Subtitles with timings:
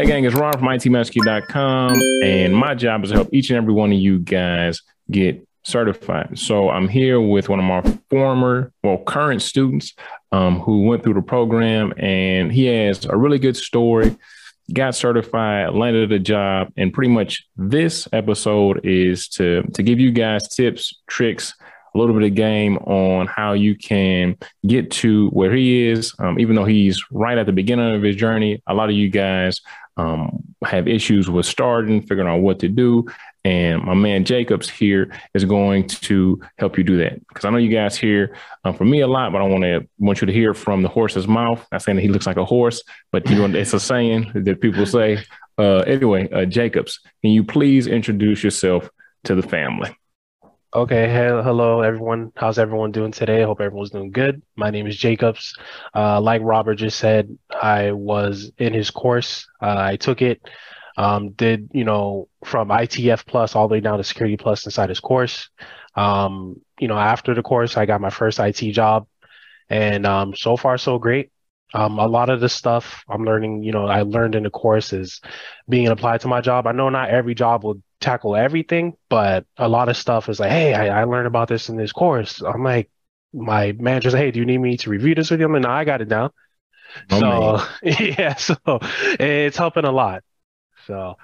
[0.00, 3.74] Hey, gang, it's Rob from ITMastery.com, and my job is to help each and every
[3.74, 4.80] one of you guys
[5.10, 6.38] get certified.
[6.38, 9.92] So I'm here with one of my former, well, current students
[10.32, 14.16] um, who went through the program, and he has a really good story.
[14.72, 20.12] Got certified, landed a job, and pretty much this episode is to to give you
[20.12, 21.52] guys tips, tricks,
[21.94, 24.36] a little bit of game on how you can
[24.66, 26.14] get to where he is.
[26.18, 29.08] Um, even though he's right at the beginning of his journey, a lot of you
[29.08, 29.60] guys
[30.00, 33.06] um, have issues with starting, figuring out what to do.
[33.44, 37.58] And my man Jacobs here is going to help you do that because I know
[37.58, 40.32] you guys hear um, from me a lot, but I want to want you to
[40.32, 41.66] hear from the horse's mouth.
[41.72, 42.82] Not saying that he looks like a horse,
[43.12, 45.18] but you know it's a saying that people say.
[45.58, 48.88] Uh, anyway, uh, Jacobs, can you please introduce yourself
[49.24, 49.94] to the family?
[50.72, 52.30] Okay, hey, hello everyone.
[52.36, 53.42] How's everyone doing today?
[53.42, 54.40] I hope everyone's doing good.
[54.54, 55.52] My name is Jacobs.
[55.92, 59.48] Uh, like Robert just said, I was in his course.
[59.60, 60.40] Uh, I took it,
[60.96, 64.90] um, did you know from ITF plus all the way down to Security plus inside
[64.90, 65.48] his course.
[65.96, 69.08] Um, you know, after the course, I got my first IT job,
[69.68, 71.30] and um, so far so great.
[71.72, 74.92] Um, a lot of the stuff I'm learning, you know, I learned in the course
[74.92, 75.20] is
[75.68, 76.66] being applied to my job.
[76.66, 80.50] I know not every job will tackle everything, but a lot of stuff is like,
[80.50, 82.42] hey, I, I learned about this in this course.
[82.42, 82.90] I'm like,
[83.32, 85.46] my manager's like, hey, do you need me to review this with you?
[85.46, 86.30] I'm like, no, I got it down.
[87.10, 87.96] Oh, so man.
[88.18, 90.24] yeah, so it's helping a lot.
[90.86, 91.16] So.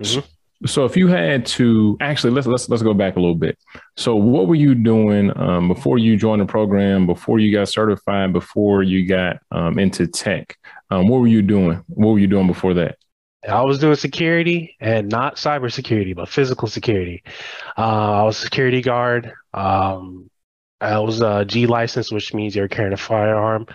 [0.00, 0.20] Mm-hmm.
[0.66, 3.58] So if you had to actually let's let's let's go back a little bit.
[3.96, 7.06] So what were you doing um, before you joined the program?
[7.06, 8.32] Before you got certified?
[8.32, 10.56] Before you got um, into tech?
[10.90, 11.82] Um, what were you doing?
[11.88, 12.98] What were you doing before that?
[13.48, 17.24] I was doing security and not cybersecurity, but physical security.
[17.76, 19.32] Uh, I was a security guard.
[19.52, 20.30] Um,
[20.80, 23.66] I was a G license, which means you're carrying a firearm.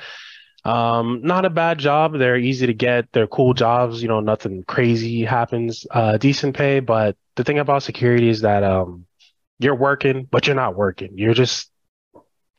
[0.67, 2.17] Um, not a bad job.
[2.17, 3.11] They're easy to get.
[3.13, 4.01] They're cool jobs.
[4.01, 5.87] You know, nothing crazy happens.
[5.89, 9.05] Uh, decent pay, but the thing about security is that um,
[9.59, 11.17] you're working, but you're not working.
[11.17, 11.71] You're just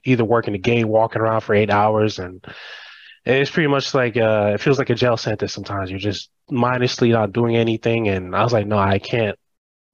[0.05, 2.43] either working the gate, walking around for eight hours, and
[3.25, 5.53] it's pretty much like uh, it feels like a jail sentence.
[5.53, 8.09] Sometimes you're just mindlessly not doing anything.
[8.09, 9.38] And I was like, no, I can't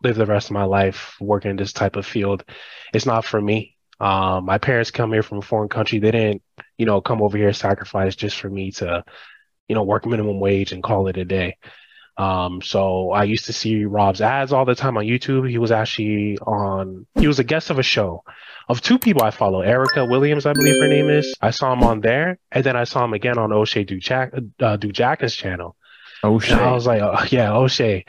[0.05, 2.44] live the rest of my life working in this type of field.
[2.93, 3.77] It's not for me.
[3.99, 5.99] Um, my parents come here from a foreign country.
[5.99, 6.43] They didn't,
[6.79, 9.05] you know, come over here sacrifice just for me to,
[9.69, 11.57] you know, work minimum wage and call it a day.
[12.17, 15.51] Um, so I used to see Rob's ads all the time on YouTube.
[15.51, 18.23] He was actually on, he was a guest of a show
[18.69, 21.35] of two people I follow, Erica Williams, I believe her name is.
[21.41, 24.77] I saw him on there, and then I saw him again on O'Shea Dujac, uh,
[24.77, 25.77] Dujaca's channel.
[26.23, 26.53] O'Shea.
[26.53, 28.06] And I was like, oh, yeah, O'Shea.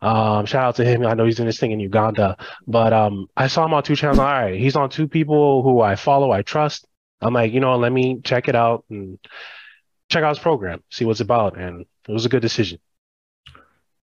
[0.00, 1.04] Um, shout out to him.
[1.04, 2.36] I know he's doing this thing in Uganda,
[2.66, 4.18] but um, I saw him on two channels.
[4.18, 6.86] All right, he's on two people who I follow, I trust.
[7.20, 9.18] I'm like, you know, let me check it out and
[10.08, 12.78] check out his program, see what's about, and it was a good decision.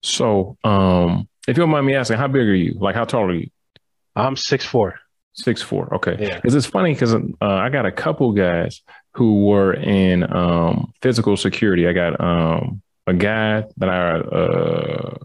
[0.03, 2.75] So, um, if you don't mind me asking, how big are you?
[2.79, 3.49] Like, how tall are you?
[4.15, 4.99] I'm six four.
[5.33, 5.93] Six four.
[5.95, 6.15] Okay.
[6.19, 6.35] Yeah.
[6.35, 8.81] Because it's funny because uh, I got a couple guys
[9.13, 11.87] who were in um, physical security.
[11.87, 15.17] I got um, a guy that I uh,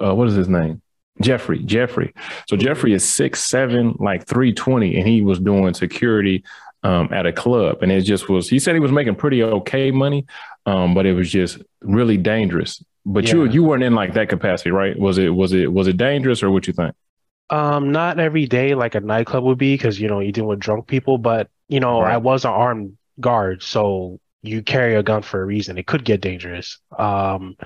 [0.00, 0.82] uh, what is his name?
[1.22, 1.60] Jeffrey.
[1.60, 2.14] Jeffrey.
[2.48, 6.44] So Jeffrey is six seven, like three twenty, and he was doing security
[6.82, 8.48] um, at a club, and it just was.
[8.48, 10.26] He said he was making pretty okay money,
[10.66, 12.82] um, but it was just really dangerous.
[13.04, 13.34] But yeah.
[13.34, 14.98] you you weren't in like that capacity, right?
[14.98, 16.94] Was it was it was it dangerous, or what you think?
[17.50, 20.60] Um, not every day like a nightclub would be because you know you're dealing with
[20.60, 22.14] drunk people, but you know right.
[22.14, 25.76] I was an armed guard, so you carry a gun for a reason.
[25.76, 26.78] It could get dangerous.
[26.96, 27.56] Um,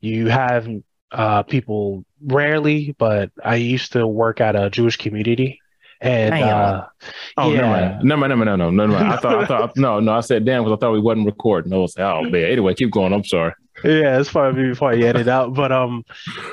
[0.00, 0.68] you have
[1.12, 5.60] uh, people rarely, but I used to work at a Jewish community.
[6.00, 6.86] And uh,
[7.36, 7.98] oh yeah.
[8.02, 8.96] no, no, no, no, no, no, no.
[8.96, 10.12] I thought, I thought, no, no.
[10.12, 11.72] I said damn because I thought we wasn't recording.
[11.72, 12.44] I was like, oh man.
[12.44, 13.12] Anyway, keep going.
[13.12, 13.52] I'm sorry.
[13.84, 16.04] Yeah, it's probably before you edit out, but um,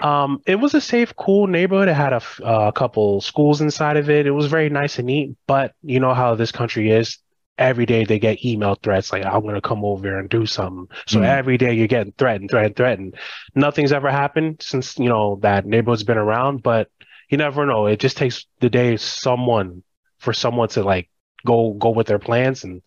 [0.02, 1.88] um, it was a safe, cool neighborhood.
[1.88, 4.28] It had a, uh, a couple schools inside of it.
[4.28, 5.36] It was very nice and neat.
[5.48, 7.18] But you know how this country is
[7.58, 10.88] every day they get email threats like I'm gonna come over and do something.
[11.08, 11.26] So mm.
[11.26, 13.16] every day you're getting threatened, threatened, threatened.
[13.56, 16.90] Nothing's ever happened since you know that neighborhood's been around, but
[17.34, 17.88] you never know.
[17.88, 19.82] It just takes the day someone
[20.20, 21.10] for someone to like
[21.46, 22.84] go go with their plans and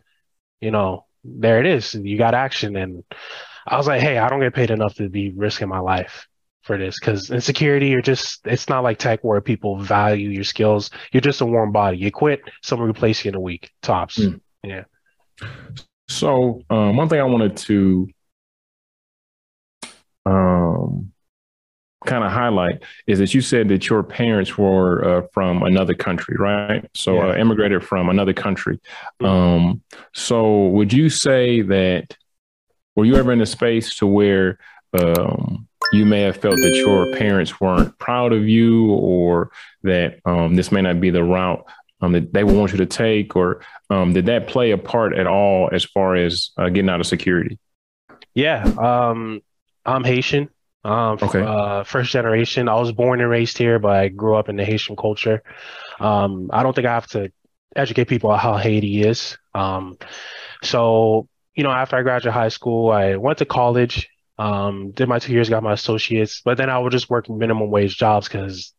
[0.60, 1.94] you know there it is.
[1.94, 3.02] You got action and
[3.66, 6.28] I was like, hey, I don't get paid enough to be risking my life
[6.62, 10.42] for this because in security you're just it's not like tech where people value your
[10.42, 14.18] skills you're just a warm body you quit someone replace you in a week tops
[14.18, 14.40] mm.
[14.66, 14.84] Yeah.
[16.08, 18.08] So um, one thing I wanted to
[22.06, 26.36] kind of highlight is that you said that your parents were uh, from another country,
[26.38, 26.88] right?
[26.94, 27.32] So yeah.
[27.32, 28.80] uh, immigrated from another country.
[29.20, 29.26] Mm-hmm.
[29.26, 29.82] Um,
[30.14, 32.16] so would you say that
[32.94, 34.58] were you ever in a space to where
[34.98, 39.50] um, you may have felt that your parents weren't proud of you or
[39.82, 41.64] that um, this may not be the route
[42.00, 43.60] um, that they want you to take or
[43.90, 47.06] um, did that play a part at all as far as uh, getting out of
[47.06, 47.58] security
[48.34, 49.40] yeah um,
[49.84, 50.48] i'm haitian
[50.84, 51.42] um, okay.
[51.42, 52.68] Uh, first generation.
[52.68, 55.42] I was born and raised here, but I grew up in the Haitian culture.
[55.98, 57.32] Um, I don't think I have to
[57.74, 59.36] educate people on how Haiti is.
[59.54, 59.98] Um,
[60.62, 64.08] so, you know, after I graduated high school, I went to college,
[64.38, 67.70] um, did my two years, got my associates, but then I would just work minimum
[67.70, 68.72] wage jobs because,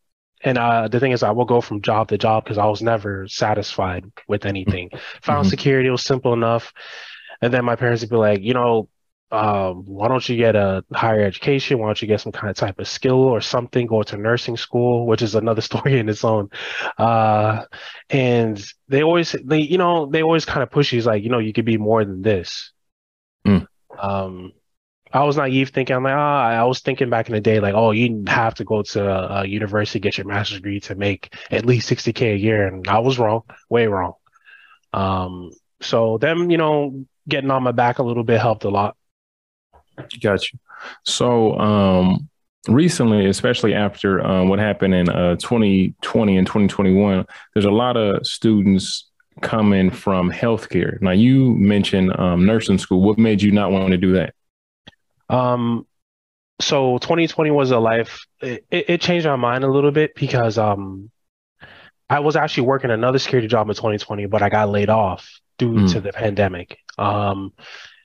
[0.44, 2.82] and uh, the thing is, I will go from job to job because I was
[2.82, 4.92] never satisfied with anything.
[5.24, 5.50] Found mm-hmm.
[5.50, 6.74] security, it was simple enough.
[7.42, 8.88] And then my parents would be like, you know,
[9.30, 11.80] um, why don't you get a higher education?
[11.80, 13.86] Why don't you get some kind of type of skill or something?
[13.86, 16.50] Go to nursing school, which is another story in its own.
[16.98, 17.66] Uh,
[18.10, 21.40] and they always, they, you know, they always kind of push you like, you know,
[21.40, 22.72] you could be more than this.
[23.46, 23.68] Mm.
[24.00, 24.54] Um,
[25.12, 27.74] I was naive thinking, I'm like, ah, I was thinking back in the day, like,
[27.74, 31.34] oh, you have to go to a, a university, get your master's degree to make
[31.50, 32.68] at least 60K a year.
[32.68, 34.14] And I was wrong, way wrong.
[34.94, 35.52] Um,
[35.82, 38.96] so them, you know, getting on my back a little bit helped a lot.
[40.22, 40.60] Got you.
[41.04, 42.30] So um,
[42.68, 48.26] recently, especially after uh, what happened in uh, 2020 and 2021, there's a lot of
[48.26, 49.10] students
[49.42, 51.02] coming from healthcare.
[51.02, 53.02] Now, you mentioned um, nursing school.
[53.02, 54.34] What made you not want to do that?
[55.30, 55.86] Um,
[56.60, 58.26] so 2020 was a life.
[58.42, 61.12] It, it changed my mind a little bit because um,
[62.10, 65.74] I was actually working another security job in 2020, but I got laid off due
[65.74, 65.92] mm.
[65.92, 66.78] to the pandemic.
[66.98, 67.54] Um,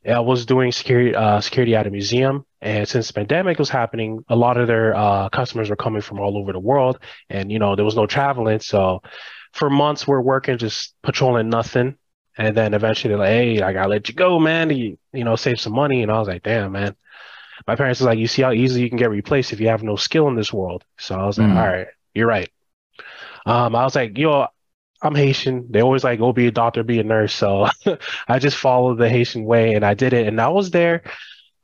[0.06, 4.24] I was doing security uh, security at a museum, and since the pandemic was happening,
[4.28, 6.98] a lot of their uh, customers were coming from all over the world,
[7.30, 8.60] and you know there was no traveling.
[8.60, 9.02] So
[9.52, 11.96] for months we're working just patrolling nothing,
[12.36, 14.70] and then eventually they're like, "Hey, I gotta let you go, man.
[14.70, 16.96] You, you know, save some money." And I was like, "Damn, man."
[17.68, 19.84] My parents was like, "You see how easily you can get replaced if you have
[19.84, 21.56] no skill in this world." So I was like, mm.
[21.56, 22.50] "All right, you're right."
[23.46, 24.48] Um, I was like, "Yo,
[25.02, 25.66] I'm Haitian.
[25.70, 27.34] They always like, go be a doctor, be a nurse.
[27.34, 27.66] So
[28.28, 30.28] I just followed the Haitian way and I did it.
[30.28, 31.02] And I was there,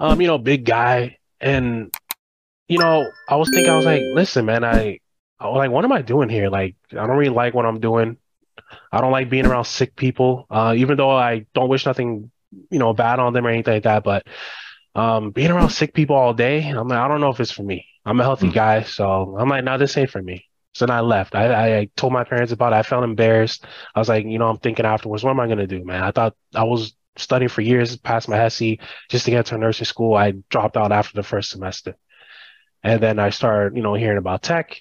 [0.00, 1.18] um, you know, big guy.
[1.40, 1.94] And,
[2.66, 4.98] you know, I was thinking, I was like, listen, man, I,
[5.38, 6.50] I was like, what am I doing here?
[6.50, 8.16] Like, I don't really like what I'm doing.
[8.90, 12.32] I don't like being around sick people, uh, even though I don't wish nothing,
[12.70, 14.02] you know, bad on them or anything like that.
[14.02, 14.26] But
[14.96, 17.62] um, being around sick people all day, I'm like, I don't know if it's for
[17.62, 17.86] me.
[18.04, 18.54] I'm a healthy mm-hmm.
[18.54, 20.47] guy, so I'm like, no, this ain't for me.
[20.74, 21.34] So then I left.
[21.34, 22.76] I, I told my parents about it.
[22.76, 23.64] I felt embarrassed.
[23.94, 26.02] I was like, you know, I'm thinking afterwards, what am I going to do, man?
[26.02, 29.86] I thought I was studying for years, past my HESI, just to get to nursing
[29.86, 30.14] school.
[30.14, 31.96] I dropped out after the first semester.
[32.82, 34.80] And then I started, you know, hearing about tech.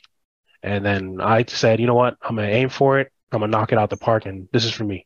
[0.61, 2.17] And then I said, you know what?
[2.21, 3.11] I'm going to aim for it.
[3.31, 4.25] I'm going to knock it out the park.
[4.25, 5.05] And this is for me.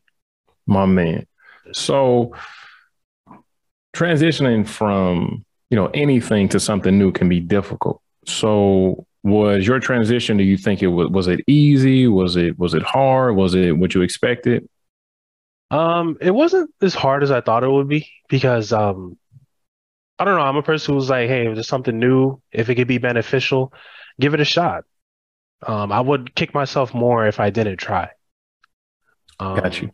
[0.66, 1.26] My man.
[1.72, 2.34] So
[3.94, 8.02] transitioning from, you know, anything to something new can be difficult.
[8.26, 12.08] So was your transition do you think it was was it easy?
[12.08, 13.36] Was it was it hard?
[13.36, 14.68] Was it what you expected?
[15.70, 19.16] Um it wasn't as hard as i thought it would be because um
[20.18, 22.74] i don't know i'm a person who's like hey if there's something new if it
[22.74, 23.72] could be beneficial
[24.20, 24.84] give it a shot.
[25.66, 28.10] Um i would kick myself more if i didn't try.
[29.38, 29.92] Um, got you.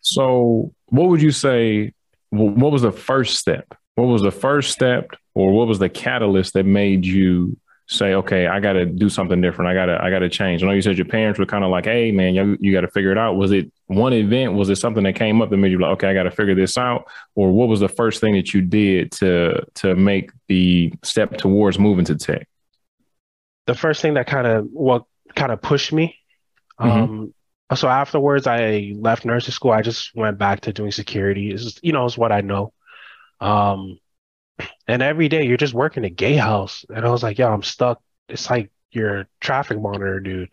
[0.00, 1.92] So what would you say
[2.30, 3.74] what was the first step?
[3.94, 7.58] What was the first step or what was the catalyst that made you
[7.92, 9.70] say, okay, I got to do something different.
[9.70, 10.62] I got to, I got to change.
[10.62, 12.82] I know you said your parents were kind of like, hey, man, you, you got
[12.82, 13.36] to figure it out.
[13.36, 14.54] Was it one event?
[14.54, 16.54] Was it something that came up that made you like, okay, I got to figure
[16.54, 17.06] this out?
[17.34, 21.78] Or what was the first thing that you did to to make the step towards
[21.78, 22.48] moving to tech?
[23.66, 26.16] The first thing that kind of what kind of pushed me.
[26.80, 26.90] Mm-hmm.
[26.90, 27.34] Um,
[27.74, 29.70] so afterwards, I left nursing school.
[29.70, 31.52] I just went back to doing security.
[31.52, 32.72] It's you know, it's what I know.
[33.40, 33.98] Um,
[34.86, 36.84] and every day you're just working a gay house.
[36.94, 38.00] And I was like, yo, I'm stuck.
[38.28, 40.50] It's like your traffic monitor, dude.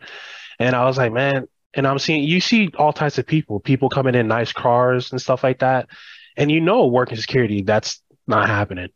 [0.58, 3.88] And I was like, man, and I'm seeing you see all types of people, people
[3.88, 5.88] coming in nice cars and stuff like that.
[6.36, 8.88] And you know working security, that's not happening.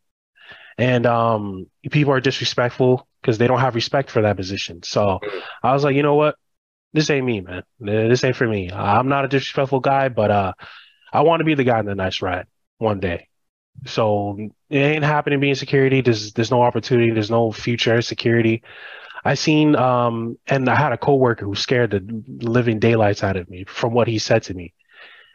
[0.78, 4.82] And um people are disrespectful because they don't have respect for that position.
[4.82, 5.20] So
[5.62, 6.36] I was like, you know what?
[6.92, 7.62] This ain't me, man.
[7.80, 8.70] This ain't for me.
[8.72, 10.52] I'm not a disrespectful guy, but uh
[11.12, 12.46] I want to be the guy in the nice ride
[12.78, 13.28] one day.
[13.86, 14.38] So
[14.70, 16.00] it ain't happening being security.
[16.00, 17.10] There's there's no opportunity.
[17.10, 18.62] There's no future security.
[19.24, 23.48] I seen um and I had a coworker who scared the living daylights out of
[23.48, 24.74] me from what he said to me.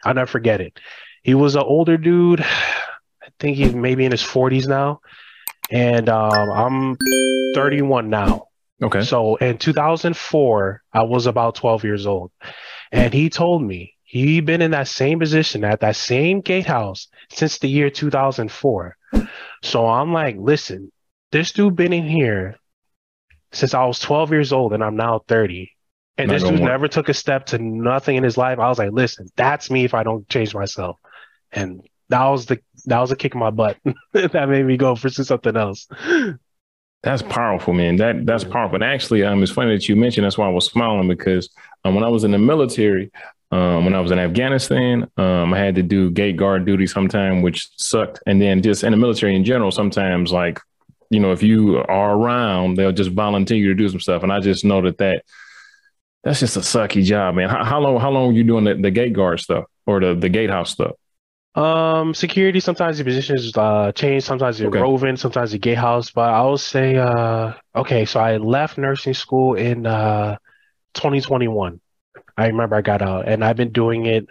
[0.04, 0.78] I'll never forget it.
[1.22, 2.40] He was an older dude.
[3.22, 5.00] I think he's maybe in his 40s now.
[5.70, 6.96] And um, I'm
[7.54, 8.48] 31 now.
[8.82, 9.02] Okay.
[9.02, 12.32] So in 2004, I was about 12 years old.
[12.90, 17.58] And he told me he been in that same position at that same gatehouse since
[17.58, 18.96] the year 2004.
[19.62, 20.90] So I'm like, listen,
[21.30, 22.56] this dude been in here
[23.52, 25.70] since I was 12 years old and I'm now 30.
[26.18, 28.58] And Not this dude never took a step to nothing in his life.
[28.58, 30.98] I was like, listen, that's me if I don't change myself.
[31.52, 33.78] And that was the that was a kick in my butt
[34.12, 35.86] that made me go pursue something else.
[37.04, 37.94] That's powerful, man.
[37.94, 38.74] That that's powerful.
[38.74, 40.24] And actually, um, it's funny that you mentioned.
[40.24, 41.48] That's why I was smiling because
[41.84, 43.12] um, when I was in the military,
[43.50, 47.42] um, when I was in Afghanistan, um, I had to do gate guard duty sometime,
[47.42, 48.20] which sucked.
[48.26, 50.60] And then just in the military in general, sometimes like
[51.12, 54.22] you know, if you are around, they'll just volunteer you to do some stuff.
[54.22, 55.24] And I just know that that
[56.22, 57.48] that's just a sucky job, man.
[57.48, 60.14] How, how long how long were you doing the, the gate guard stuff or the
[60.14, 60.92] the gatehouse stuff?
[61.56, 64.78] Um, security, sometimes the positions uh change, sometimes you're Okay.
[64.80, 69.54] roving, sometimes the gatehouse, but I would say uh okay, so I left nursing school
[69.54, 70.36] in uh
[70.94, 71.80] 2021.
[72.40, 74.26] I remember I got out and I've been doing it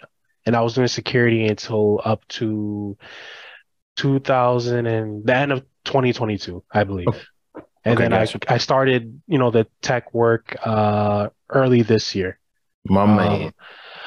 [0.45, 2.97] and I was doing security until up to
[3.97, 7.07] 2000 and the end of 2022, I believe.
[7.07, 7.19] Okay.
[7.85, 8.39] And Okay, then I gotcha.
[8.47, 12.37] I started, you know, the tech work uh early this year.
[12.85, 13.53] My Um, man.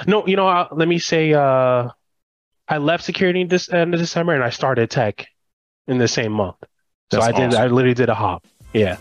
[0.06, 1.88] no, you know, uh, let me say, uh,
[2.68, 5.26] I left security this end of December and I started tech
[5.88, 6.56] in the same month.
[7.10, 7.62] So That's I did, awesome.
[7.62, 8.46] I literally did a hop.
[8.72, 8.96] Yeah.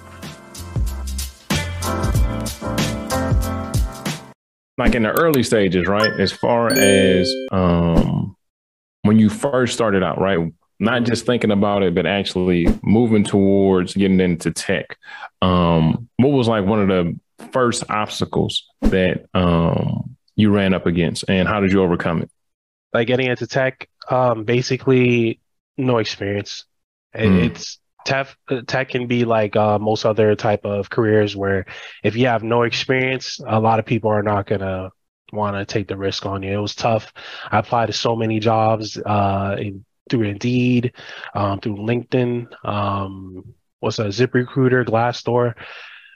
[4.78, 6.20] Like in the early stages, right?
[6.20, 8.36] As far as um
[9.04, 10.52] when you first started out, right?
[10.80, 14.98] Not just thinking about it, but actually moving towards getting into tech.
[15.42, 17.20] Um, what was like one of the
[17.52, 22.32] first obstacles that um you ran up against and how did you overcome it?
[22.94, 25.40] Like getting into tech, um, basically
[25.78, 26.66] no experience.
[27.16, 27.46] Mm.
[27.46, 28.36] It's tech,
[28.68, 31.66] tech can be like uh, most other type of careers where
[32.04, 34.90] if you have no experience, a lot of people are not gonna
[35.32, 36.54] want to take the risk on you.
[36.54, 37.12] It was tough.
[37.50, 40.94] I applied to so many jobs uh, in, through Indeed,
[41.34, 45.56] um, through LinkedIn, um, what's a ZipRecruiter, Glassdoor.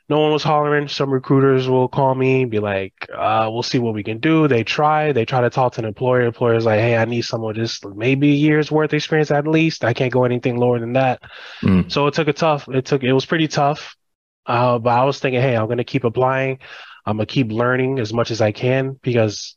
[0.08, 0.88] No one was hollering.
[0.88, 4.48] Some recruiters will call me, and be like, uh, "We'll see what we can do."
[4.48, 5.12] They try.
[5.12, 6.22] They try to talk to an employer.
[6.22, 9.84] Employer's like, "Hey, I need someone just maybe a year's worth experience at least.
[9.84, 11.22] I can't go anything lower than that."
[11.64, 11.92] Mm.
[11.92, 12.68] So it took a tough.
[12.70, 13.04] It took.
[13.04, 13.96] It was pretty tough.
[14.46, 16.60] Uh, but I was thinking, hey, I'm gonna keep applying.
[17.06, 19.56] I'm gonna keep learning as much as I can because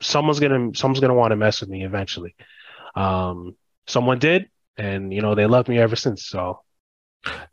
[0.00, 2.34] someone's gonna someone's gonna want to mess with me eventually.
[2.96, 6.26] Um, someone did, and you know they loved me ever since.
[6.26, 6.63] So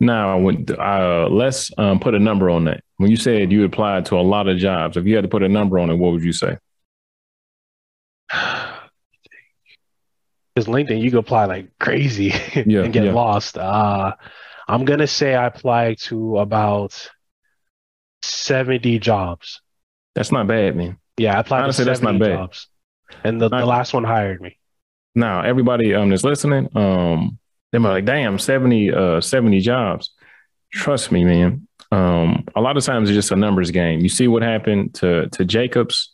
[0.00, 2.82] Now, when, uh, let's um, put a number on that.
[2.98, 5.42] When you said you applied to a lot of jobs, if you had to put
[5.42, 6.56] a number on it, what would you say?
[10.54, 12.32] because LinkedIn, you can apply like crazy
[12.66, 13.12] Yeah, and get yeah.
[13.12, 13.56] lost.
[13.58, 14.12] Uh,
[14.68, 17.10] I'm gonna say I applied to about
[18.22, 19.60] 70 jobs.
[20.14, 20.98] That's not bad, man.
[21.16, 22.36] Yeah, I applied Honestly, to that's not 70 bad.
[22.36, 22.68] jobs,
[23.24, 24.58] and the, the last one hired me.
[25.14, 27.38] Now, everybody um that's listening, um,
[27.72, 30.10] they're like, damn, 70, uh, 70 jobs.
[30.72, 31.66] Trust me, man.
[31.90, 34.00] Um, a lot of times it's just a numbers game.
[34.00, 36.12] You see what happened to to Jacobs.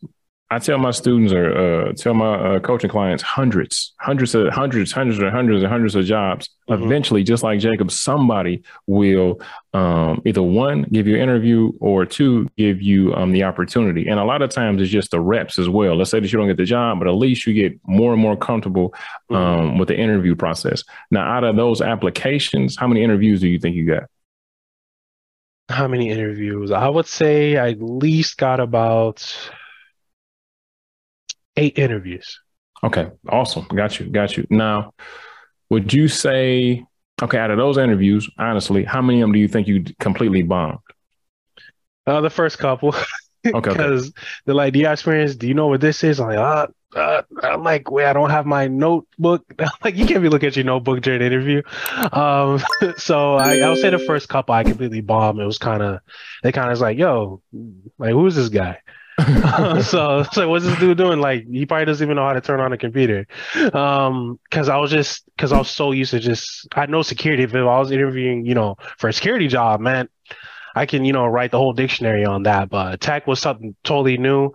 [0.51, 4.93] I tell my students or uh, tell my uh, coaching clients hundreds, hundreds of hundreds,
[4.93, 6.49] hundreds and hundreds and hundreds of jobs.
[6.71, 6.85] Mhm.
[6.85, 9.43] Eventually, just like Jacob, somebody will
[9.75, 14.09] um, either one give you an interview or two give you um, the opportunity.
[14.09, 15.97] And a lot of times it's just the reps as well.
[15.97, 18.23] Let's say that you don't get the job, but at least you get more and
[18.23, 18.95] more comfortable
[19.31, 19.35] Mm-hmm.
[19.37, 20.83] um, with the interview process.
[21.11, 24.05] Now, out of those applications, how many interviews do you think you got?
[25.69, 26.71] How many interviews?
[26.71, 29.21] I would say I at least got about
[31.59, 32.41] eight interviews.
[32.83, 33.67] Okay, awesome.
[33.69, 34.07] Got you.
[34.07, 34.47] Got you.
[34.51, 34.95] Now,
[35.69, 36.85] would you say,
[37.21, 40.43] okay, out of those interviews, honestly, how many of them do you think you completely
[40.43, 40.79] bombed?
[42.07, 42.95] Uh, the first couple,
[43.47, 43.71] Okay, okay.
[43.71, 44.13] because
[44.45, 45.37] they're like, "Do you experience?
[45.37, 48.31] Do you know what this is?" I'm like, uh, uh, I'm like, wait, I don't
[48.31, 49.45] have my notebook.
[49.85, 51.63] like, you can't be looking at your notebook during an interview.
[52.13, 52.61] Um,
[52.97, 55.41] so I, I would say the first couple I completely bombed.
[55.41, 56.01] It was kind of,
[56.43, 57.43] they kind of was like, "Yo,
[57.99, 58.79] like, who's this guy?"
[59.83, 61.21] so like, what's this dude doing?
[61.21, 63.27] Like, he probably doesn't even know how to turn on a computer.
[63.73, 67.43] Um, because I was just, because I was so used to just, I know security.
[67.43, 70.09] If I was interviewing, you know, for a security job, man,
[70.75, 72.69] I can, you know, write the whole dictionary on that.
[72.69, 74.47] But tech was something totally new.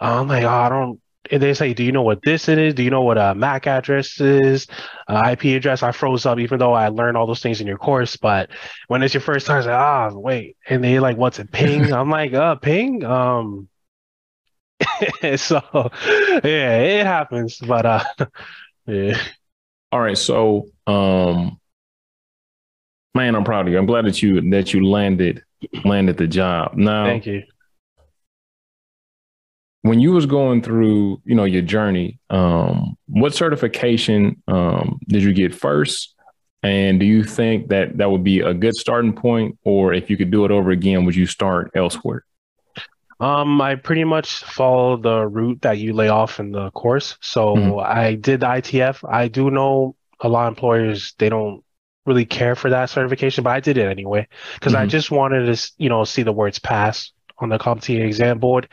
[0.00, 1.00] Uh, I'm like, oh, I don't.
[1.30, 2.74] And they say, do you know what this is?
[2.74, 4.66] Do you know what a MAC address is?
[5.10, 5.82] IP address?
[5.82, 8.16] I froze up, even though I learned all those things in your course.
[8.16, 8.48] But
[8.88, 10.56] when it's your first time, like, ah, wait.
[10.66, 11.92] And they like, what's a ping?
[11.92, 13.04] I'm like, uh, ping.
[13.04, 13.68] Um,
[15.36, 15.60] so
[16.44, 17.58] yeah, it happens.
[17.58, 18.04] But uh,
[18.86, 19.18] yeah.
[19.90, 20.18] All right.
[20.18, 21.58] So, um,
[23.14, 23.78] man, I'm proud of you.
[23.78, 25.42] I'm glad that you that you landed
[25.84, 26.76] landed the job.
[26.76, 27.42] Now, Thank you.
[29.82, 35.32] when you was going through, you know, your journey, um, what certification um, did you
[35.32, 36.14] get first?
[36.62, 40.16] And do you think that that would be a good starting point, or if you
[40.16, 42.24] could do it over again, would you start elsewhere?
[43.20, 47.16] Um, I pretty much follow the route that you lay off in the course.
[47.20, 47.78] So mm-hmm.
[47.80, 49.08] I did the ITF.
[49.08, 51.64] I do know a lot of employers they don't
[52.06, 54.82] really care for that certification, but I did it anyway because mm-hmm.
[54.82, 58.68] I just wanted to, you know, see the words pass on the CompTIA exam board.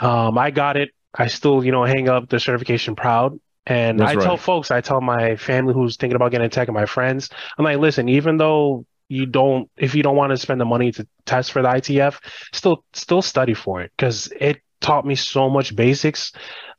[0.00, 0.90] Um, I got it.
[1.14, 3.38] I still, you know, hang up the certification proud.
[3.66, 4.24] And That's I right.
[4.24, 7.64] tell folks, I tell my family who's thinking about getting tech and my friends, I'm
[7.64, 8.84] like, listen, even though
[9.14, 12.18] you don't if you don't want to spend the money to test for the ITF,
[12.52, 16.32] still still study for it because it taught me so much basics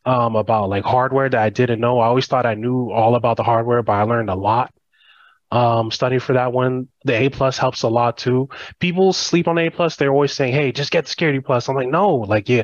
[0.06, 2.00] um, about like hardware that I didn't know.
[2.00, 4.74] I always thought I knew all about the hardware, but I learned a lot
[5.51, 6.88] um, studying for that one.
[7.06, 8.50] The A plus helps a lot too.
[8.80, 9.96] People sleep on A plus.
[9.96, 12.63] They're always saying, "Hey, just get the security plus." I'm like, no, like yeah.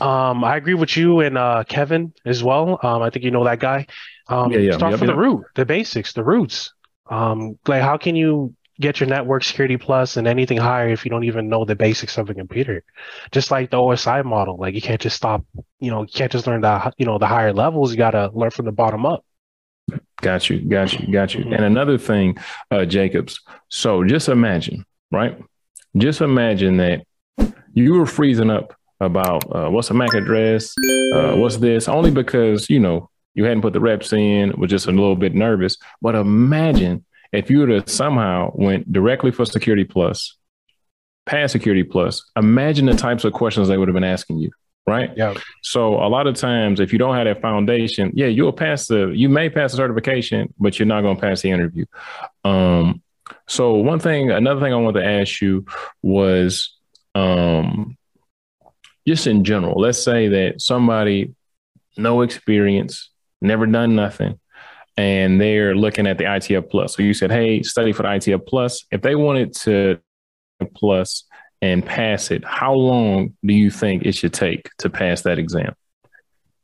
[0.00, 2.78] Um, I agree with you and uh, Kevin as well.
[2.82, 3.86] Um, I think you know that guy.
[4.28, 5.16] Um, yeah, yeah, start yep, from yep.
[5.16, 6.72] the root, the basics, the roots.
[7.10, 11.10] Um, like how can you get your network security plus and anything higher if you
[11.10, 12.82] don't even know the basics of a computer.
[13.30, 15.44] Just like the OSI model, like you can't just stop,
[15.78, 17.90] you know, you can't just learn the you know the higher levels.
[17.90, 19.24] You got to learn from the bottom up.
[20.20, 21.40] Got you, got you, got you.
[21.40, 21.52] Mm-hmm.
[21.52, 22.38] And another thing,
[22.70, 23.40] uh, Jacobs.
[23.68, 25.36] So just imagine, right?
[25.96, 27.04] Just imagine that
[27.74, 30.72] you were freezing up about uh, what's a MAC address,
[31.14, 34.86] uh, what's this, only because you know you hadn't put the reps in, was just
[34.86, 35.76] a little bit nervous.
[36.00, 40.36] But imagine if you would have somehow went directly for Security Plus,
[41.24, 44.50] past Security Plus, imagine the types of questions they would have been asking you,
[44.86, 45.10] right?
[45.16, 45.34] Yeah.
[45.62, 49.08] So a lot of times, if you don't have that foundation, yeah, you'll pass the,
[49.08, 51.86] you may pass the certification, but you're not going to pass the interview.
[52.44, 53.02] Um,
[53.48, 55.64] so one thing, another thing I wanted to ask you
[56.02, 56.76] was,
[57.14, 57.96] um,
[59.06, 61.34] just in general, let's say that somebody,
[61.96, 63.10] no experience,
[63.40, 64.38] never done nothing,
[64.96, 66.94] and they're looking at the ITF plus.
[66.96, 68.84] So you said, hey, study for the ITF plus.
[68.90, 69.98] If they wanted to
[70.74, 71.24] plus
[71.60, 75.74] and pass it, how long do you think it should take to pass that exam?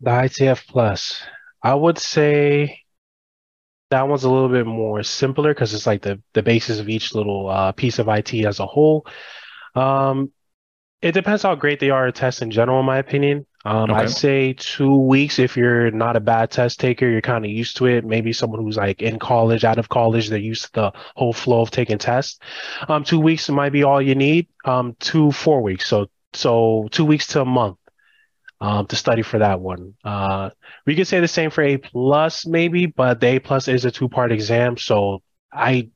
[0.01, 1.23] The ITF plus,
[1.63, 2.83] I would say
[3.91, 7.15] that one's a little bit more simpler because it's like the the basis of each
[7.15, 9.07] little uh, piece of IT as a whole.
[9.75, 10.31] Um,
[11.01, 13.47] it depends how great they are at tests in general, in my opinion.
[13.65, 14.03] Um, okay.
[14.03, 17.77] I say two weeks if you're not a bad test taker, you're kind of used
[17.79, 18.05] to it.
[18.05, 21.63] Maybe someone who's like in college, out of college, they're used to the whole flow
[21.63, 22.39] of taking tests.
[22.89, 24.47] Um, two weeks might be all you need.
[24.65, 27.79] Um, two four weeks, so so two weeks to a month.
[28.61, 29.95] Um, to study for that one.
[30.03, 30.51] Uh,
[30.85, 33.91] we could say the same for A plus maybe, but the A plus is a
[33.93, 35.91] two part exam, so I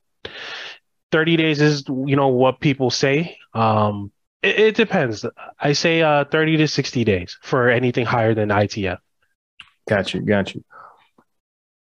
[1.11, 3.37] 30 days is you know what people say.
[3.53, 4.11] Um,
[4.43, 5.25] it, it depends.
[5.59, 8.97] I say uh, 30 to 60 days for anything higher than ITF.
[9.87, 10.21] Got you.
[10.21, 10.63] Got you.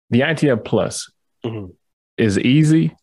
[0.10, 1.12] The ITF Plus
[1.44, 1.72] mm-hmm.
[2.18, 2.96] is easy.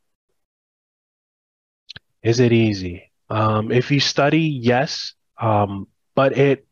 [2.22, 3.10] Is it easy?
[3.28, 5.14] Um, if you study, yes.
[5.38, 6.66] Um, but it,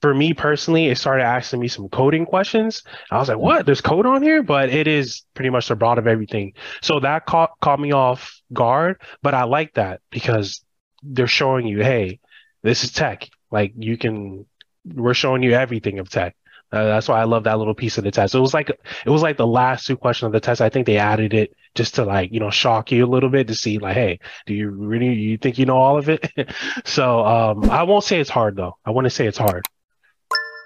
[0.00, 2.82] for me personally, it started asking me some coding questions.
[3.10, 3.66] I was like, what?
[3.66, 4.42] There's code on here?
[4.42, 6.54] But it is pretty much the broad of everything.
[6.82, 9.00] So that caught, caught me off guard.
[9.22, 10.62] But I like that because
[11.02, 12.20] they're showing you, hey,
[12.62, 13.28] this is tech.
[13.50, 14.46] Like you can,
[14.84, 16.36] we're showing you everything of tech.
[16.72, 18.34] Uh, that's why I love that little piece of the test.
[18.34, 20.62] It was like it was like the last two questions of the test.
[20.62, 23.48] I think they added it just to like you know shock you a little bit
[23.48, 26.32] to see like, hey, do you really you think you know all of it?
[26.86, 28.78] so um, I won't say it's hard though.
[28.86, 29.62] I want to say it's hard.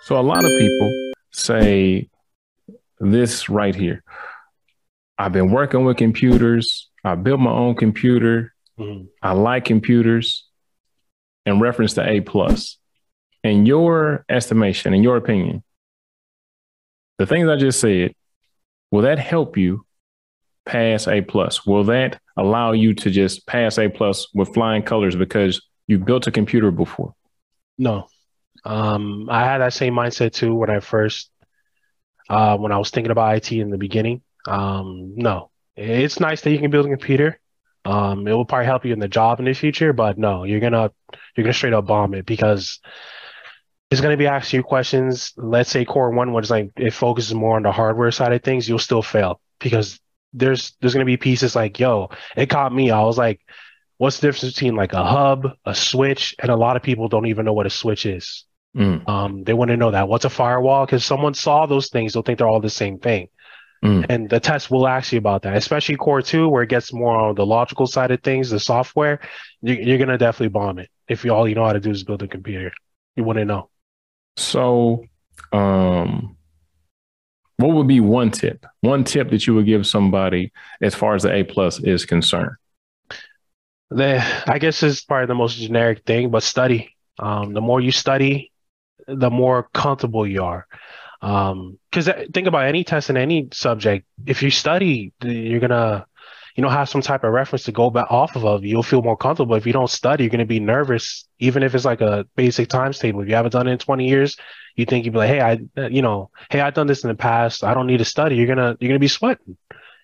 [0.05, 2.09] So a lot of people say
[3.01, 4.05] this right here.
[5.19, 6.89] I've been working with computers.
[7.03, 8.55] I built my own computer.
[8.79, 9.07] Mm-hmm.
[9.23, 10.47] I like computers
[11.45, 12.79] in reference to A plus.
[13.43, 15.63] In your estimation, in your opinion,
[17.19, 18.13] the things I just said,
[18.91, 19.87] will that help you
[20.67, 21.65] pass A plus?
[21.65, 26.27] Will that allow you to just pass A plus with flying colors because you built
[26.27, 27.15] a computer before?
[27.79, 28.09] No.
[28.65, 31.31] Um, I had that same mindset too when I first,
[32.29, 34.23] uh, when I was thinking about IT in the beginning.
[34.47, 37.39] Um, no, it's nice that you can build a computer.
[37.87, 40.61] Um, it will probably help you in the job in the future, but no, you're
[40.61, 40.91] gonna
[41.37, 42.81] you're gonna straight up bomb it because
[43.91, 45.33] it's gonna be asking you questions.
[45.37, 48.69] Let's say core one was like it focuses more on the hardware side of things,
[48.69, 50.01] you'll still fail because
[50.33, 52.91] there's there's gonna be pieces like, yo, it caught me.
[52.91, 53.41] I was like,
[53.99, 57.27] what's the difference between like a hub, a switch, and a lot of people don't
[57.27, 58.45] even know what a switch is.
[58.77, 59.09] Mm.
[59.09, 60.09] Um, they want to know that.
[60.09, 60.85] What's a firewall?
[60.85, 63.29] Because someone saw those things, they'll think they're all the same thing.
[63.85, 64.07] Mm.
[64.09, 67.17] And the test will ask you about that, especially core two, where it gets more
[67.17, 69.21] on the logical side of things, the software.
[69.63, 71.91] You, are going to definitely bomb it if you all you know how to do
[71.91, 72.73] is build a computer.
[73.17, 73.71] You wouldn't know.
[74.37, 75.05] So,
[75.53, 76.37] um,
[77.59, 78.67] what would be one tip?
[78.81, 82.57] One tip that you would give somebody as far as the A plus is concerned?
[83.91, 86.95] The, I guess is probably the most generic thing, but study.
[87.19, 88.53] Um, the more you study,
[89.07, 90.67] the more comfortable you are.
[91.27, 94.07] Because um, think about any test in any subject.
[94.27, 96.07] If you study, you're gonna,
[96.55, 98.65] you know, have some type of reference to go back off of.
[98.65, 99.57] You'll feel more comfortable.
[99.57, 102.99] If you don't study, you're gonna be nervous, even if it's like a basic times
[102.99, 103.23] table.
[103.23, 104.37] If you haven't done it in 20 years,
[104.77, 107.17] you think you'd be like, hey, I, you know, hey, I've done this in the
[107.17, 107.65] past.
[107.65, 108.37] I don't need to study.
[108.37, 109.57] You're gonna, you're gonna be sweating.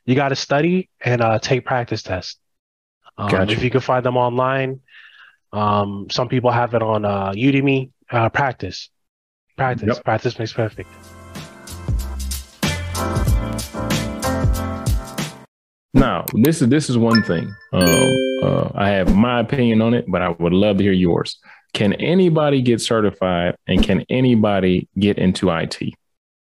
[0.04, 2.38] You got to study and uh, take practice tests.
[3.16, 3.52] Um, gotcha.
[3.52, 4.80] If you can find them online,
[5.52, 7.90] um, some people have it on uh, Udemy.
[8.10, 8.90] Uh, practice,
[9.56, 10.04] practice, yep.
[10.04, 10.88] practice makes perfect.
[15.94, 17.54] Now, this is this is one thing.
[17.72, 21.38] Um, uh, I have my opinion on it, but I would love to hear yours.
[21.74, 25.78] Can anybody get certified, and can anybody get into IT?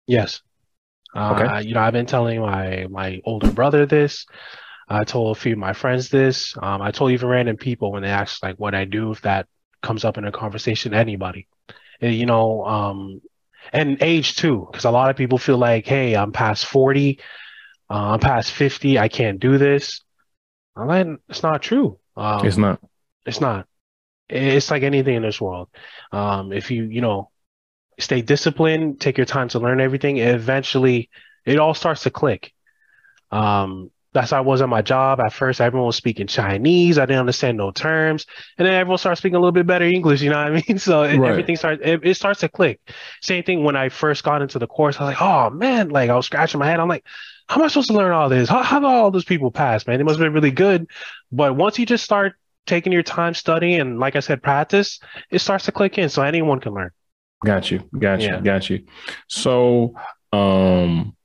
[0.07, 0.41] Yes.
[1.15, 1.67] Uh, okay.
[1.67, 4.25] You know, I've been telling my my older brother this.
[4.87, 6.55] I told a few of my friends this.
[6.61, 9.47] Um, I told even random people when they ask like what I do if that
[9.81, 10.93] comes up in a conversation.
[10.93, 11.47] Anybody,
[12.01, 13.21] you know, um,
[13.71, 17.19] and age too, because a lot of people feel like, hey, I'm past forty,
[17.89, 20.01] uh, I'm past fifty, I can't do this.
[20.75, 21.99] I'm like, it's not true.
[22.15, 22.79] Um, it's not.
[23.25, 23.67] It's not.
[24.29, 25.69] It's like anything in this world.
[26.11, 27.29] Um, if you, you know,
[27.99, 31.09] stay disciplined, take your time to learn everything, eventually
[31.45, 32.53] it all starts to click.
[33.31, 35.19] Um, that's how I was at my job.
[35.21, 36.97] At first, everyone was speaking Chinese.
[36.97, 38.25] I didn't understand no terms,
[38.57, 40.21] and then everyone started speaking a little bit better English.
[40.21, 40.77] You know what I mean?
[40.81, 41.29] So right.
[41.29, 41.81] everything starts.
[41.83, 42.81] It, it, starts to click.
[43.21, 44.97] Same thing when I first got into the course.
[44.97, 46.79] I was like, oh man, like I was scratching my head.
[46.79, 47.05] I'm like,
[47.47, 48.49] how am I supposed to learn all this?
[48.49, 50.01] How how do all those people pass, man?
[50.01, 50.87] It must have been really good.
[51.31, 52.33] But once you just start
[52.65, 56.09] taking your time studying and, like I said, practice, it starts to click in.
[56.09, 56.91] So anyone can learn.
[57.45, 57.87] Got you.
[57.97, 58.27] Got you.
[58.27, 58.41] Yeah.
[58.41, 58.85] Got you.
[59.27, 59.95] So,
[60.33, 61.15] um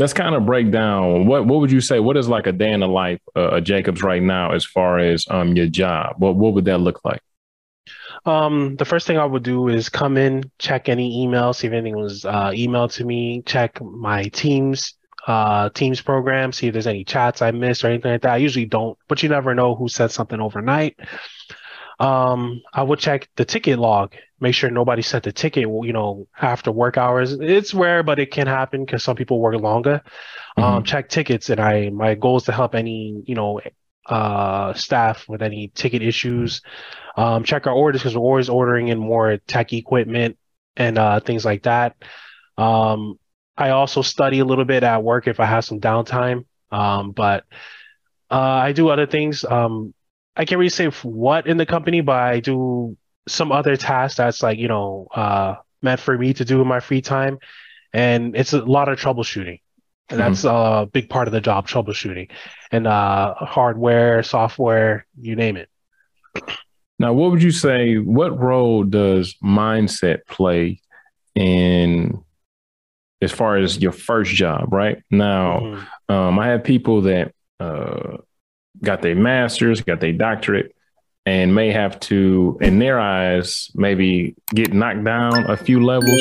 [0.00, 1.26] let's kind of break down.
[1.26, 4.02] What what would you say what is like a day in the life uh, Jacobs
[4.02, 6.16] right now as far as um your job?
[6.18, 7.20] What what would that look like?
[8.24, 11.72] Um the first thing I would do is come in check any emails see if
[11.72, 14.94] anything was uh, emailed to me check my teams
[15.26, 18.32] uh teams program see if there's any chats I missed or anything like that.
[18.32, 20.98] I usually don't but you never know who said something overnight
[22.00, 26.26] um, I would check the ticket log, make sure nobody sent the ticket, you know,
[26.40, 27.32] after work hours.
[27.32, 30.02] It's rare, but it can happen because some people work longer.
[30.56, 30.74] Um, mm-hmm.
[30.76, 33.60] Um, check tickets, and I my goal is to help any you know
[34.06, 36.62] uh, staff with any ticket issues.
[37.18, 40.38] Um, check our orders because we're always ordering in more tech equipment
[40.76, 41.96] and uh, things like that.
[42.56, 43.18] Um,
[43.58, 47.44] I also study a little bit at work if I have some downtime, um, but
[48.30, 49.44] uh, I do other things.
[49.44, 49.92] Um,
[50.40, 52.96] I can't really say what in the company, but I do
[53.28, 56.80] some other tasks that's like, you know, uh, meant for me to do in my
[56.80, 57.38] free time.
[57.92, 59.60] And it's a lot of troubleshooting.
[60.08, 60.18] And mm-hmm.
[60.18, 62.30] that's a big part of the job, troubleshooting
[62.72, 65.68] and uh, hardware, software, you name it.
[66.98, 67.96] Now, what would you say?
[67.98, 70.80] What role does mindset play
[71.34, 72.24] in
[73.20, 74.72] as far as your first job?
[74.72, 76.14] Right now, mm-hmm.
[76.14, 78.16] um, I have people that uh,
[78.82, 80.74] got their master's, got their doctorate,
[81.26, 86.20] and may have to, in their eyes, maybe get knocked down a few levels.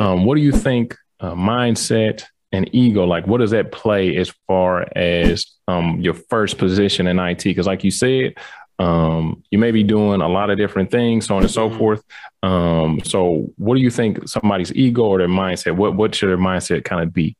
[0.00, 4.32] Um, what do you think uh, mindset and ego, like what does that play as
[4.46, 7.44] far as um, your first position in IT?
[7.44, 8.34] Because like you said,
[8.78, 11.78] um, you may be doing a lot of different things, so on and so mm-hmm.
[11.78, 12.04] forth.
[12.42, 16.38] Um, so what do you think somebody's ego or their mindset, what, what should their
[16.38, 17.36] mindset kind of be?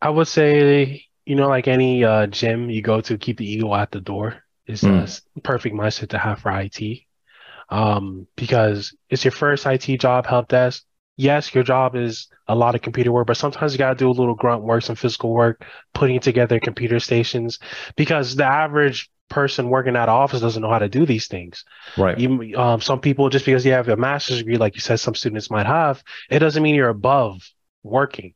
[0.00, 3.72] I would say you know, like any uh, gym you go to, keep the ego
[3.72, 5.22] at the door is mm.
[5.36, 7.02] a perfect mindset to have for IT.
[7.68, 10.82] Um, because it's your first IT job, help desk.
[11.16, 14.10] Yes, your job is a lot of computer work, but sometimes you got to do
[14.10, 15.64] a little grunt work, some physical work,
[15.94, 17.60] putting together computer stations.
[17.94, 21.64] Because the average person working at office doesn't know how to do these things.
[21.96, 22.18] Right.
[22.18, 25.14] You, um, some people, just because you have a master's degree, like you said, some
[25.14, 27.48] students might have, it doesn't mean you're above
[27.82, 28.34] working.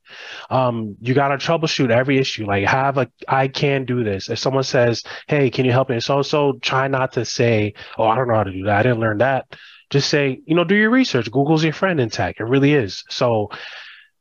[0.50, 2.46] Um, you got to troubleshoot every issue.
[2.46, 4.28] Like have a, I can do this.
[4.28, 6.00] If someone says, Hey, can you help me?
[6.00, 8.78] So, so try not to say, Oh, I don't know how to do that.
[8.78, 9.46] I didn't learn that.
[9.90, 11.30] Just say, you know, do your research.
[11.30, 12.36] Google's your friend in tech.
[12.40, 13.04] It really is.
[13.10, 13.50] So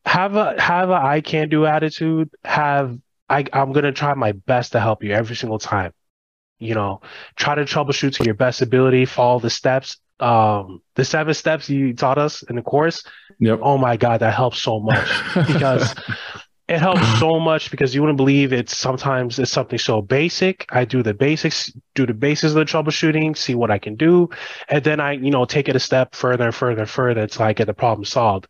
[0.05, 2.29] have a, have a, I can do attitude.
[2.43, 2.97] Have,
[3.29, 5.93] I, I'm to try my best to help you every single time.
[6.59, 7.01] You know,
[7.35, 11.93] try to troubleshoot to your best ability, follow the steps um the seven steps you
[11.93, 13.03] taught us in the course
[13.39, 13.59] yep.
[13.61, 15.09] oh my god that helps so much.
[15.47, 15.95] Because
[16.67, 20.65] it helps so much because you wouldn't believe it's sometimes it's something so basic.
[20.69, 24.29] I do the basics do the basis of the troubleshooting see what i can do.
[24.69, 27.43] And then i you know take it a step further and further and further until
[27.43, 28.47] i get the problem solved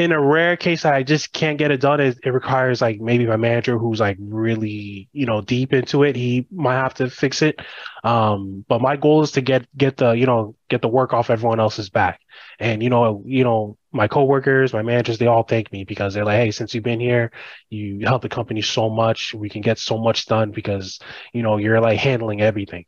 [0.00, 3.00] in a rare case that I just can't get it done, it, it, requires like
[3.00, 6.16] maybe my manager who's like really, you know, deep into it.
[6.16, 7.60] He might have to fix it.
[8.02, 11.28] Um, but my goal is to get get the, you know, get the work off
[11.28, 12.20] everyone else's back.
[12.58, 16.24] And you know, you know, my coworkers, my managers, they all thank me because they're
[16.24, 17.30] like, hey, since you've been here,
[17.68, 19.34] you help the company so much.
[19.34, 20.98] We can get so much done because,
[21.34, 22.86] you know, you're like handling everything.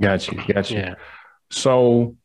[0.00, 0.40] Got you.
[0.48, 0.78] Got you.
[0.78, 0.94] Yeah.
[1.50, 2.16] So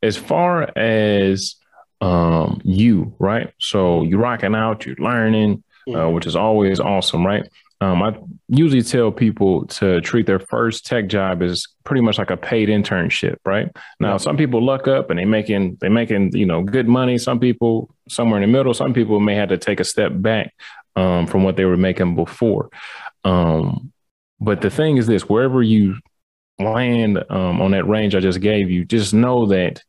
[0.00, 1.56] as far as
[2.00, 3.52] um, you, right?
[3.58, 5.62] So you're rocking out, you're learning,
[5.94, 7.48] uh, which is always awesome, right?
[7.80, 8.16] Um, I
[8.48, 12.70] usually tell people to treat their first tech job as pretty much like a paid
[12.70, 13.68] internship, right?
[14.00, 17.18] Now, some people luck up and they making they making you know good money.
[17.18, 18.72] Some people somewhere in the middle.
[18.72, 20.54] Some people may have to take a step back
[20.96, 22.70] um, from what they were making before.
[23.24, 23.92] Um,
[24.40, 25.96] but the thing is this: wherever you
[26.58, 29.82] land um, on that range I just gave you, just know that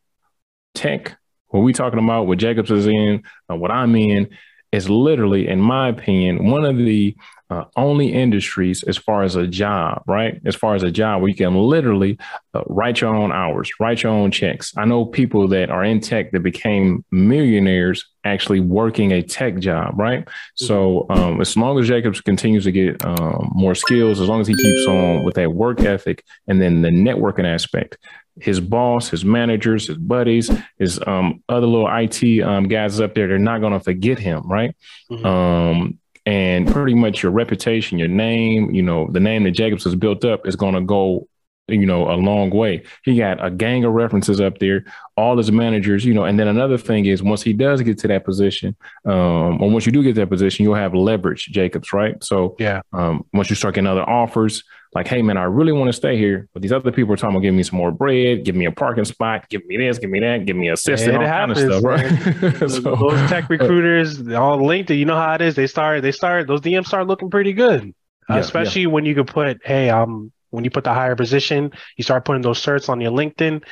[0.74, 1.16] tech
[1.48, 4.28] what we talking about, what Jacobs is in, uh, what I'm in,
[4.72, 7.16] is literally, in my opinion, one of the
[7.50, 10.38] uh, only industries as far as a job, right?
[10.44, 12.18] As far as a job where you can literally
[12.52, 14.74] uh, write your own hours, write your own checks.
[14.76, 19.98] I know people that are in tech that became millionaires actually working a tech job,
[19.98, 20.26] right?
[20.26, 20.66] Mm-hmm.
[20.66, 24.46] So um, as long as Jacobs continues to get um, more skills, as long as
[24.46, 27.96] he keeps on with that work ethic and then the networking aspect,
[28.40, 33.28] his boss, his managers, his buddies, his um, other little IT um, guys up there,
[33.28, 34.74] they're not going to forget him, right?
[35.10, 35.26] Mm-hmm.
[35.26, 39.94] Um, and pretty much your reputation, your name, you know, the name that Jacobs has
[39.94, 41.26] built up is going to go
[41.68, 42.82] you know, a long way.
[43.04, 44.84] He got a gang of references up there,
[45.16, 48.08] all his managers, you know, and then another thing is once he does get to
[48.08, 52.22] that position, um, or once you do get that position, you'll have leverage, Jacobs, right?
[52.24, 55.88] So yeah, um, once you start getting other offers, like, hey man, I really want
[55.88, 58.44] to stay here, but these other people are talking about giving me some more bread,
[58.44, 61.22] give me a parking spot, give me this, give me that, give me assistant, all
[61.22, 62.70] happens, kind of stuff, right?
[62.70, 65.54] so, those tech recruiters on LinkedIn, you know how it is.
[65.54, 67.94] They start, they start, those DMs start looking pretty good.
[68.30, 68.88] Yeah, especially yeah.
[68.88, 72.42] when you could put, hey, I'm when you put the higher position, you start putting
[72.42, 73.62] those certs on your LinkedIn,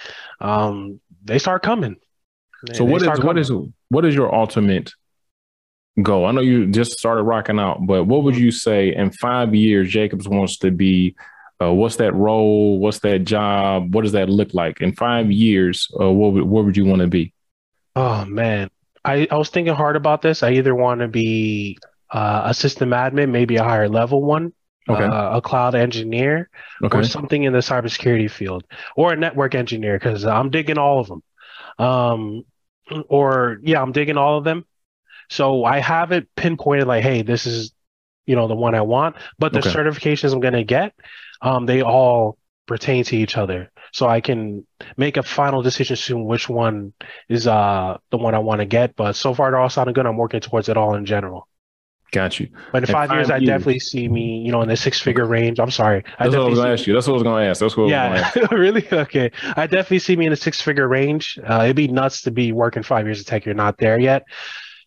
[0.40, 1.96] um, they start coming.
[2.72, 3.52] so what is what is
[3.88, 4.92] what is your ultimate
[6.02, 6.26] goal?
[6.26, 9.90] I know you just started rocking out, but what would you say in five years
[9.90, 11.16] Jacobs wants to be?
[11.60, 12.78] Uh, what's that role?
[12.78, 13.94] What's that job?
[13.94, 15.88] What does that look like in five years?
[15.98, 17.32] Uh, what would, where would you want to be?
[17.94, 18.68] Oh man,
[19.04, 20.42] I, I was thinking hard about this.
[20.42, 21.78] I either want to be
[22.10, 24.52] uh, a system admin, maybe a higher level one,
[24.88, 25.04] okay.
[25.04, 26.48] uh, a cloud engineer,
[26.82, 26.98] okay.
[26.98, 28.64] or something in the cybersecurity field,
[28.96, 31.22] or a network engineer, because I'm digging all of them.
[31.78, 32.44] Um,
[33.08, 34.64] or yeah, I'm digging all of them.
[35.28, 37.72] So I have it pinpointed like, hey, this is,
[38.26, 39.16] you know, the one I want.
[39.38, 39.70] But the okay.
[39.70, 40.94] certifications I'm going to get,
[41.42, 43.70] um, they all pertain to each other.
[43.92, 46.92] So I can make a final decision soon which one
[47.28, 48.96] is uh the one I want to get.
[48.96, 50.06] But so far they're all sounding good.
[50.06, 51.48] I'm working towards it all in general.
[52.12, 52.48] Got you.
[52.72, 55.00] But in five, five, years, years, I definitely see me, you know, in the six
[55.00, 55.58] figure range.
[55.58, 56.04] I'm sorry.
[56.18, 56.94] That's what I was going to ask you.
[56.94, 57.60] That's what I was going to ask.
[57.60, 58.32] That's what yeah.
[58.52, 58.86] really?
[58.90, 59.32] Okay.
[59.56, 61.38] I definitely see me in the six figure range.
[61.44, 63.44] Uh, it'd be nuts to be working five years of tech.
[63.44, 64.24] You're not there yet.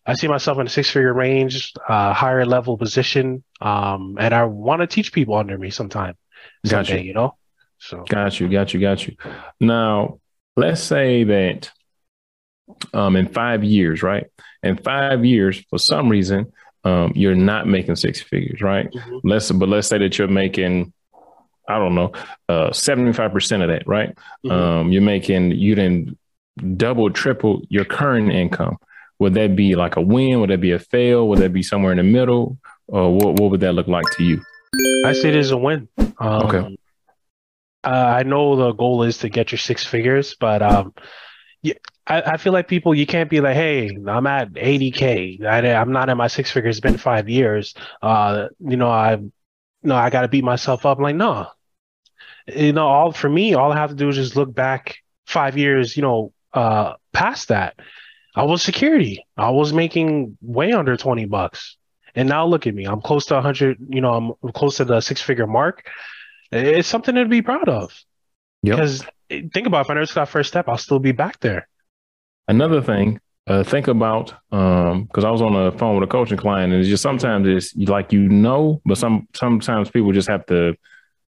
[0.06, 3.44] I see myself in a six figure range, uh, higher level position.
[3.60, 6.16] Um, and I want to teach people under me sometime.
[6.64, 7.08] Got someday, you.
[7.08, 7.36] you know?
[7.78, 9.16] So got you, got you, got you.
[9.60, 10.20] Now,
[10.56, 11.70] let's say that
[12.92, 14.26] um, in five years, right?
[14.62, 16.52] In five years, for some reason,
[16.84, 18.90] um, you're not making six figures, right?
[18.90, 19.28] Mm-hmm.
[19.28, 20.92] Let's but let's say that you're making,
[21.68, 22.12] I don't know,
[22.48, 24.16] uh, 75% of that, right?
[24.44, 24.50] Mm-hmm.
[24.50, 26.18] Um, you're making you didn't
[26.76, 28.76] double, triple your current income.
[29.18, 30.40] Would that be like a win?
[30.40, 31.28] Would that be a fail?
[31.28, 32.58] Would that be somewhere in the middle?
[32.88, 34.42] Or what, what would that look like to you?
[35.04, 35.88] I see it as a win.
[35.98, 36.76] Um, okay.
[37.84, 40.94] Uh, I know the goal is to get your six figures, but um,
[41.62, 41.74] yeah,
[42.10, 45.44] I, I feel like people you can't be like, hey, I'm at 80k.
[45.44, 46.76] I, am not at my six figures.
[46.76, 47.74] It's been five years.
[48.02, 49.18] Uh, you know, I,
[49.84, 50.98] no, I got to beat myself up.
[50.98, 51.46] I'm like, no,
[52.48, 54.96] you know, all for me, all I have to do is just look back
[55.26, 55.96] five years.
[55.96, 57.78] You know, uh, past that,
[58.34, 59.24] I was security.
[59.36, 61.76] I was making way under 20 bucks,
[62.16, 62.86] and now look at me.
[62.86, 63.78] I'm close to 100.
[63.88, 65.86] You know, I'm close to the six figure mark.
[66.50, 67.96] It's something to be proud of.
[68.64, 68.76] Yep.
[68.76, 71.38] Because think about it, if I never took that first step, I'll still be back
[71.38, 71.68] there.
[72.50, 76.36] Another thing, uh, think about um, because I was on the phone with a coaching
[76.36, 80.44] client, and it's just sometimes it's like you know, but some sometimes people just have
[80.46, 80.74] to,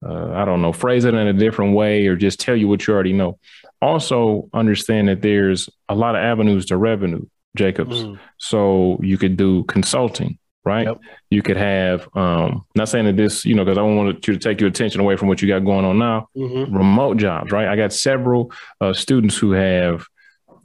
[0.07, 2.87] uh, I don't know, phrase it in a different way or just tell you what
[2.87, 3.39] you already know.
[3.81, 7.25] Also, understand that there's a lot of avenues to revenue,
[7.57, 8.05] Jacobs.
[8.05, 8.19] Mm.
[8.37, 10.87] So you could do consulting, right?
[10.87, 10.99] Yep.
[11.31, 14.35] You could have, um, not saying that this, you know, because I don't want you
[14.35, 16.29] to take your attention away from what you got going on now.
[16.37, 16.77] Mm-hmm.
[16.77, 17.69] Remote jobs, right?
[17.69, 18.53] I got several
[18.83, 20.07] uh, students who have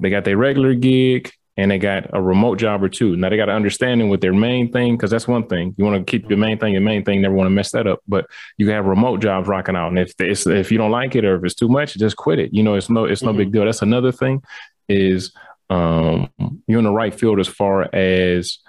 [0.01, 3.15] they got their regular gig, and they got a remote job or two.
[3.15, 5.75] Now they got an understanding with their main thing because that's one thing.
[5.77, 7.21] You want to keep your main thing, your main thing.
[7.21, 7.99] Never want to mess that up.
[8.07, 8.25] But
[8.57, 11.35] you have remote jobs rocking out, and if it's, if you don't like it or
[11.35, 12.53] if it's too much, just quit it.
[12.53, 13.37] You know, it's no it's no mm-hmm.
[13.37, 13.65] big deal.
[13.65, 14.41] That's another thing.
[14.87, 15.33] Is
[15.69, 16.29] um,
[16.67, 18.59] you're in the right field as far as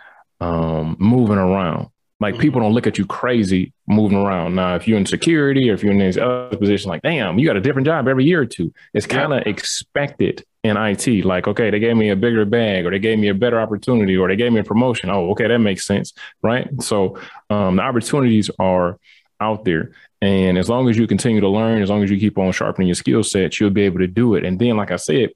[0.40, 1.88] um, moving around.
[2.22, 4.54] Like people don't look at you crazy moving around.
[4.54, 7.46] Now, if you're in security or if you're in this other position, like, damn, you
[7.46, 8.72] got a different job every year or two.
[8.94, 11.24] It's kind of expected in IT.
[11.24, 14.16] Like, okay, they gave me a bigger bag or they gave me a better opportunity
[14.16, 15.10] or they gave me a promotion.
[15.10, 16.12] Oh, okay, that makes sense.
[16.42, 16.68] Right.
[16.80, 17.18] So
[17.50, 18.98] um, the opportunities are
[19.40, 19.92] out there.
[20.20, 22.86] And as long as you continue to learn, as long as you keep on sharpening
[22.86, 24.44] your skill set, you'll be able to do it.
[24.44, 25.30] And then, like I said,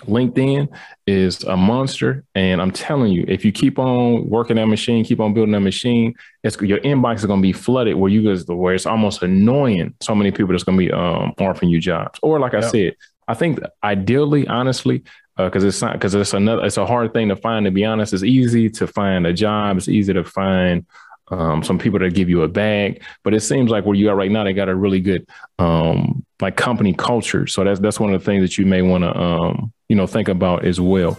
[0.00, 0.68] LinkedIn
[1.06, 2.24] is a monster.
[2.34, 5.60] And I'm telling you, if you keep on working that machine, keep on building that
[5.60, 9.22] machine, it's your inbox is going to be flooded where you guys, where it's almost
[9.22, 9.94] annoying.
[10.00, 12.18] So many people that's going to be um, offering you jobs.
[12.22, 12.96] Or like I said,
[13.28, 15.04] I think ideally, honestly,
[15.36, 17.64] because uh, it's not because it's another it's a hard thing to find.
[17.64, 19.76] To be honest, it's easy to find a job.
[19.76, 20.84] It's easy to find
[21.28, 23.02] um, some people that give you a bag.
[23.22, 25.26] But it seems like where you are right now, they got a really good
[25.58, 27.46] um, like company culture.
[27.46, 30.06] So that's that's one of the things that you may want to um, you know
[30.06, 31.18] think about as well.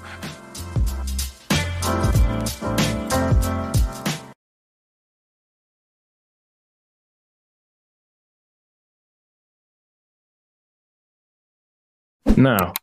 [12.36, 12.74] Now,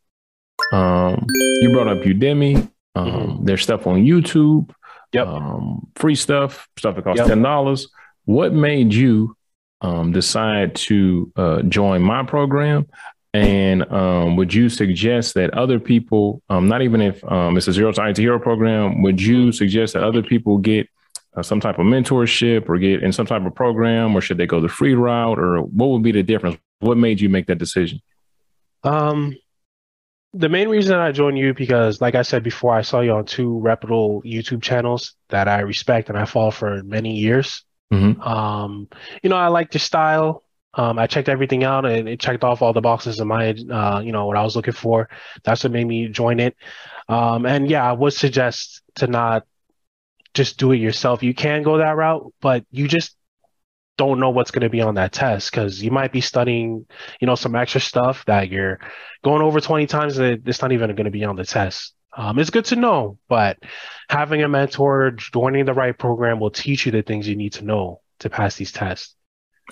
[0.72, 1.26] um,
[1.61, 2.70] you brought up Udemy.
[2.94, 3.44] Um, mm-hmm.
[3.44, 4.70] There's stuff on YouTube.
[5.12, 5.26] Yep.
[5.26, 7.28] Um, free stuff, stuff that costs yep.
[7.28, 7.88] ten dollars.
[8.24, 9.36] What made you
[9.80, 12.86] um, decide to uh, join my program?
[13.32, 17.72] And um, would you suggest that other people, um, not even if um, it's a
[17.72, 20.88] zero to IT hero program, would you suggest that other people get
[21.36, 24.46] uh, some type of mentorship or get in some type of program, or should they
[24.46, 26.56] go the free route, or what would be the difference?
[26.80, 28.00] What made you make that decision?
[28.82, 29.36] Um,
[30.32, 33.24] the main reason I joined you because, like I said before, I saw you on
[33.24, 37.64] two reputable YouTube channels that I respect and I follow for many years.
[37.92, 38.20] Mm-hmm.
[38.22, 38.88] Um,
[39.22, 40.44] you know, I like your style.
[40.74, 44.00] Um, I checked everything out and it checked off all the boxes in my, uh,
[44.04, 45.08] you know, what I was looking for.
[45.42, 46.54] That's what made me join it.
[47.08, 49.44] Um, and yeah, I would suggest to not
[50.32, 51.24] just do it yourself.
[51.24, 53.16] You can go that route, but you just
[54.00, 56.86] don't know what's going to be on that test because you might be studying,
[57.20, 58.80] you know, some extra stuff that you're
[59.22, 61.92] going over 20 times that it's not even going to be on the test.
[62.16, 63.58] Um, it's good to know, but
[64.08, 67.64] having a mentor, joining the right program will teach you the things you need to
[67.66, 69.14] know to pass these tests.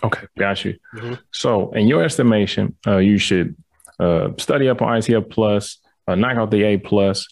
[0.05, 0.77] Okay, got you.
[0.95, 1.15] Mm-hmm.
[1.33, 3.57] So, in your estimation, uh, you should
[3.99, 7.27] uh, study up on ITF Plus, uh, knock out the A plus.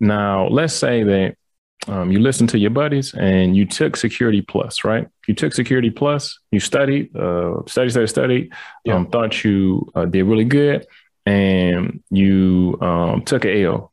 [0.00, 1.36] Now, let's say that
[1.86, 5.06] um, you listened to your buddies and you took security plus, right?
[5.26, 8.52] You took security plus, you studied, uh, studied, studied, studied,
[8.84, 8.94] yeah.
[8.94, 10.86] um, thought you uh, did really good,
[11.24, 13.92] and you um, took an L,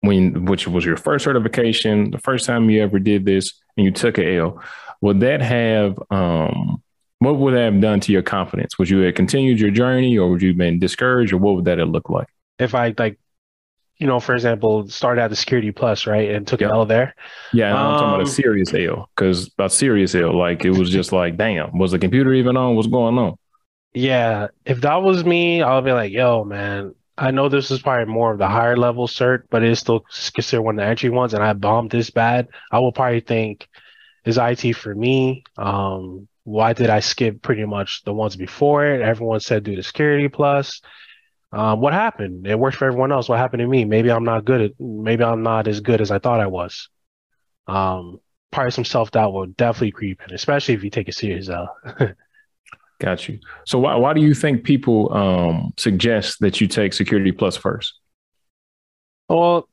[0.00, 3.92] when which was your first certification, the first time you ever did this, and you
[3.92, 4.62] took an L.
[5.00, 6.82] Would that have um,
[7.18, 8.78] what would that have done to your confidence?
[8.78, 11.66] Would you have continued your journey, or would you have been discouraged, or what would
[11.66, 12.28] that have looked like?
[12.58, 13.18] If I like
[13.98, 16.70] you know, for example, started at the security plus, right, and took yep.
[16.70, 17.14] an L there.
[17.52, 20.90] Yeah, I'm talking about a um, serious L because a serious L, like it was
[20.90, 22.74] just like, damn, was the computer even on?
[22.74, 23.36] What's going on?
[23.92, 28.12] Yeah, if that was me, I'll be like, yo, man, I know this is probably
[28.12, 30.04] more of the higher level cert, but it's still
[30.34, 32.48] considered one of the entry ones, and I bombed this bad.
[32.72, 33.68] I will probably think,
[34.24, 35.44] is IT for me?
[35.56, 39.00] Um, why did I skip pretty much the ones before it?
[39.00, 40.82] Everyone said do the security plus
[41.54, 42.46] um, what happened?
[42.46, 43.28] It worked for everyone else.
[43.28, 43.84] What happened to me?
[43.84, 44.72] Maybe I'm not good at.
[44.80, 46.88] Maybe I'm not as good as I thought I was.
[47.66, 51.48] Um, probably some self doubt will definitely creep in, especially if you take it serious.
[51.48, 51.66] Uh.
[53.00, 53.38] Got you.
[53.66, 57.94] So why why do you think people um, suggest that you take Security Plus first?
[59.28, 59.68] Well,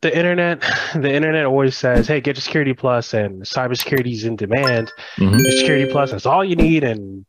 [0.00, 0.60] the internet,
[0.94, 4.92] the internet always says, "Hey, get your Security Plus, and cybersecurity is in demand.
[5.18, 5.38] Mm-hmm.
[5.58, 7.26] Security Plus, that's all you need, and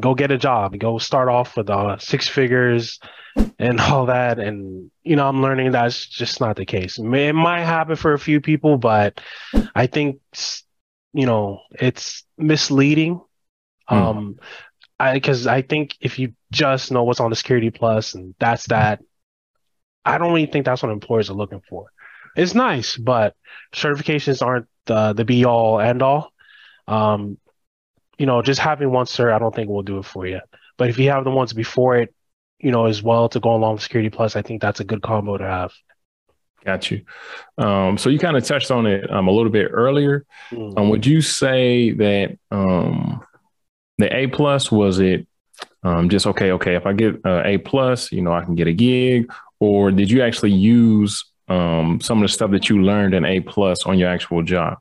[0.00, 2.98] go get a job, go start off with uh, six figures
[3.58, 4.38] and all that.
[4.38, 6.98] And, you know, I'm learning that's just not the case.
[6.98, 9.20] It might happen for a few people, but
[9.74, 10.20] I think,
[11.12, 13.20] you know, it's misleading.
[13.88, 13.94] Hmm.
[13.94, 14.38] Um,
[14.98, 18.66] I, cause I think if you just know what's on the security plus and that's
[18.66, 19.00] that,
[20.04, 21.92] I don't really think that's what employers are looking for.
[22.36, 23.34] It's nice, but
[23.74, 26.32] certifications aren't the, the be all end all.
[26.86, 27.38] Um,
[28.18, 30.40] you know, just having one cert, I don't think will do it for you.
[30.76, 32.14] But if you have the ones before it,
[32.60, 35.02] you know, as well to go along with Security Plus, I think that's a good
[35.02, 35.72] combo to have.
[36.64, 37.04] Got you.
[37.56, 40.26] Um, so you kind of touched on it um, a little bit earlier.
[40.50, 40.78] Mm-hmm.
[40.78, 43.22] Um, would you say that um,
[43.96, 45.26] the A plus was it
[45.82, 46.52] um, just okay?
[46.52, 49.90] Okay, if I get uh, A plus, you know, I can get a gig, or
[49.90, 53.84] did you actually use um, some of the stuff that you learned in A plus
[53.86, 54.78] on your actual job?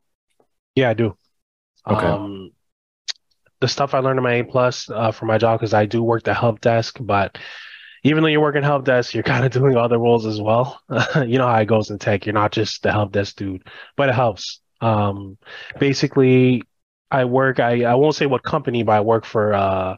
[0.75, 1.17] Yeah, I do.
[1.87, 2.05] Okay.
[2.05, 2.51] Um,
[3.61, 6.03] the stuff I learned in my A plus uh, for my job because I do
[6.03, 7.37] work the help desk, but
[8.03, 10.81] even though you're working help desk, you're kind of doing other roles as well.
[11.15, 12.25] you know how it goes in tech.
[12.25, 13.63] You're not just the help desk dude,
[13.95, 14.61] but it helps.
[14.81, 15.37] Um,
[15.79, 16.63] basically,
[17.11, 17.59] I work.
[17.59, 19.97] I I won't say what company, but I work for uh,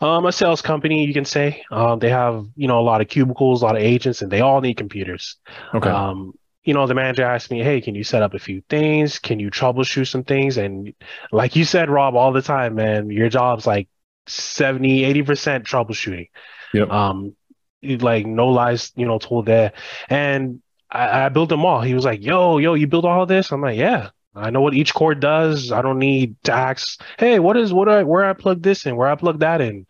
[0.00, 1.04] um, a sales company.
[1.04, 3.82] You can say um, they have you know a lot of cubicles, a lot of
[3.82, 5.36] agents, and they all need computers.
[5.74, 5.88] Okay.
[5.88, 9.18] Um, you know, the manager asked me, "Hey, can you set up a few things?
[9.18, 10.92] Can you troubleshoot some things?" And
[11.30, 13.88] like you said, Rob, all the time, man, your job's like
[14.26, 16.28] 70, 80% troubleshooting.
[16.72, 16.90] Yep.
[16.90, 17.36] Um,
[17.82, 19.72] like no lies, you know, told there.
[20.08, 21.80] And I, I built them all.
[21.80, 24.72] He was like, "Yo, yo, you built all this?" I'm like, "Yeah." I know what
[24.72, 25.72] each core does.
[25.72, 28.96] I don't need to ask, "Hey, what is what I where I plug this in,
[28.96, 29.86] where I plug that in."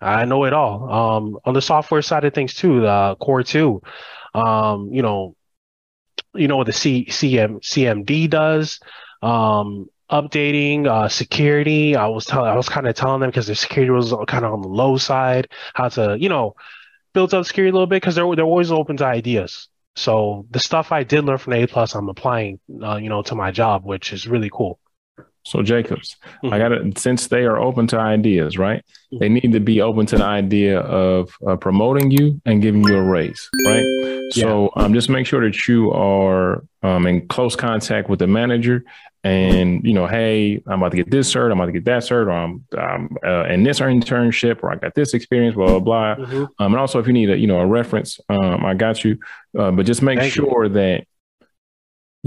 [0.00, 0.90] I know it all.
[0.90, 3.82] Um, on the software side of things too, the core two,
[4.34, 5.34] um, you know,
[6.34, 8.78] you know what the C, CM, CMD does,
[9.22, 11.96] um, updating uh, security.
[11.96, 14.52] I was telling, I was kind of telling them because their security was kind of
[14.52, 16.54] on the low side, how to, you know,
[17.14, 19.68] build up security a little bit because they're they're always open to ideas.
[19.96, 23.34] So the stuff I did learn from A plus, I'm applying, uh, you know, to
[23.34, 24.78] my job, which is really cool.
[25.48, 26.52] So Jacobs, mm-hmm.
[26.52, 28.84] I got to since they are open to ideas, right?
[29.12, 29.18] Mm-hmm.
[29.18, 32.96] They need to be open to the idea of uh, promoting you and giving you
[32.96, 33.82] a raise, right?
[34.34, 34.42] Yeah.
[34.42, 38.84] So um, just make sure that you are um, in close contact with the manager,
[39.24, 42.02] and you know, hey, I'm about to get this cert, I'm about to get that
[42.02, 45.80] cert, or I'm, I'm uh, in this internship, or I got this experience, blah blah
[45.80, 46.16] blah.
[46.16, 46.44] Mm-hmm.
[46.58, 49.18] Um, and also, if you need a you know a reference, um, I got you.
[49.58, 50.72] Uh, but just make Thank sure you.
[50.74, 51.06] that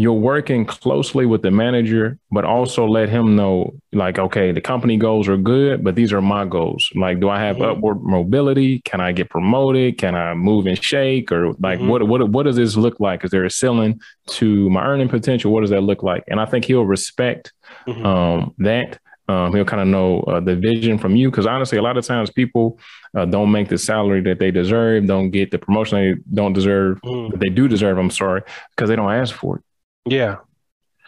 [0.01, 4.97] you're working closely with the manager, but also let him know, like, okay, the company
[4.97, 6.89] goals are good, but these are my goals.
[6.95, 7.77] Like, do I have mm-hmm.
[7.77, 8.79] upward mobility?
[8.79, 9.97] Can I get promoted?
[9.97, 11.31] Can I move and shake?
[11.31, 11.87] Or like, mm-hmm.
[11.87, 13.23] what what what does this look like?
[13.23, 15.51] Is there a ceiling to my earning potential?
[15.51, 16.23] What does that look like?
[16.27, 17.53] And I think he'll respect
[17.87, 18.05] mm-hmm.
[18.05, 18.99] um, that.
[19.27, 22.05] Um, he'll kind of know uh, the vision from you because honestly, a lot of
[22.05, 22.79] times people
[23.15, 26.99] uh, don't make the salary that they deserve, don't get the promotion they don't deserve,
[27.01, 27.39] mm.
[27.39, 27.97] they do deserve.
[27.97, 28.41] I'm sorry
[28.75, 29.63] because they don't ask for it.
[30.05, 30.37] Yeah.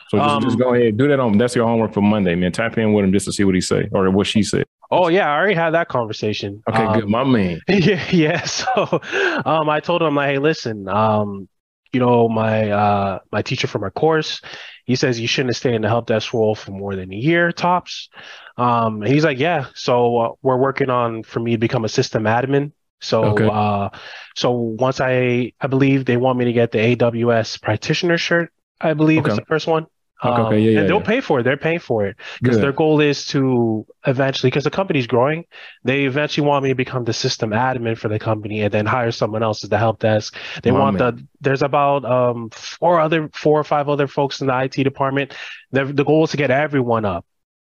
[0.09, 1.37] So just, um, just go ahead, do that on.
[1.37, 2.51] That's your homework for Monday, man.
[2.51, 4.65] Tap in with him just to see what he say or what she said.
[4.91, 6.61] Oh yeah, I already had that conversation.
[6.69, 7.61] Okay, um, good, my man.
[7.67, 8.41] Yeah, yeah.
[8.45, 9.01] So,
[9.45, 11.49] um, I told him like, hey, listen, um,
[11.91, 14.41] you know, my uh, my teacher for my course,
[14.85, 17.51] he says you shouldn't stay in the help desk role for more than a year
[17.51, 18.09] tops.
[18.57, 19.67] Um, he's like, yeah.
[19.73, 22.71] So uh, we're working on for me to become a system admin.
[23.01, 23.49] So, okay.
[23.51, 23.89] uh,
[24.35, 28.53] so once I, I believe they want me to get the AWS practitioner shirt
[28.83, 29.31] I believe okay.
[29.31, 29.87] is the first one.
[30.23, 31.03] Okay, um, okay, yeah, yeah, and they'll yeah.
[31.03, 31.43] pay for it.
[31.43, 35.43] They're paying for it because their goal is to eventually, because the company's growing,
[35.83, 39.11] they eventually want me to become the system admin for the company and then hire
[39.11, 40.37] someone else as the help desk.
[40.61, 41.15] They want man.
[41.15, 41.27] the.
[41.41, 45.33] There's about um four other, four or five other folks in the IT department.
[45.71, 47.25] The the goal is to get everyone up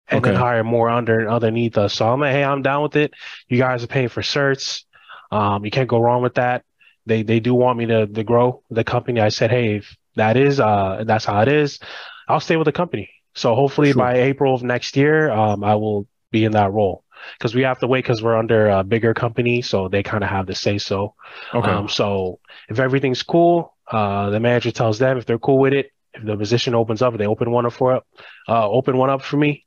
[0.07, 0.31] and okay.
[0.31, 1.93] then hire more under and underneath us.
[1.93, 3.13] So I'm like, hey, I'm down with it.
[3.47, 4.83] You guys are paying for certs.
[5.31, 6.63] Um, you can't go wrong with that.
[7.07, 9.21] They they do want me to to grow the company.
[9.21, 11.79] I said, hey, if that is uh that's how it is.
[12.27, 13.09] I'll stay with the company.
[13.35, 13.99] So hopefully sure.
[13.99, 17.03] by April of next year, um, I will be in that role
[17.37, 20.29] because we have to wait because we're under a bigger company, so they kind of
[20.29, 21.15] have to say so.
[21.53, 21.69] Okay.
[21.69, 22.39] Um, so
[22.69, 25.91] if everything's cool, uh, the manager tells them if they're cool with it.
[26.13, 28.01] If the position opens up, if they open one up for
[28.47, 29.65] uh, open one up for me,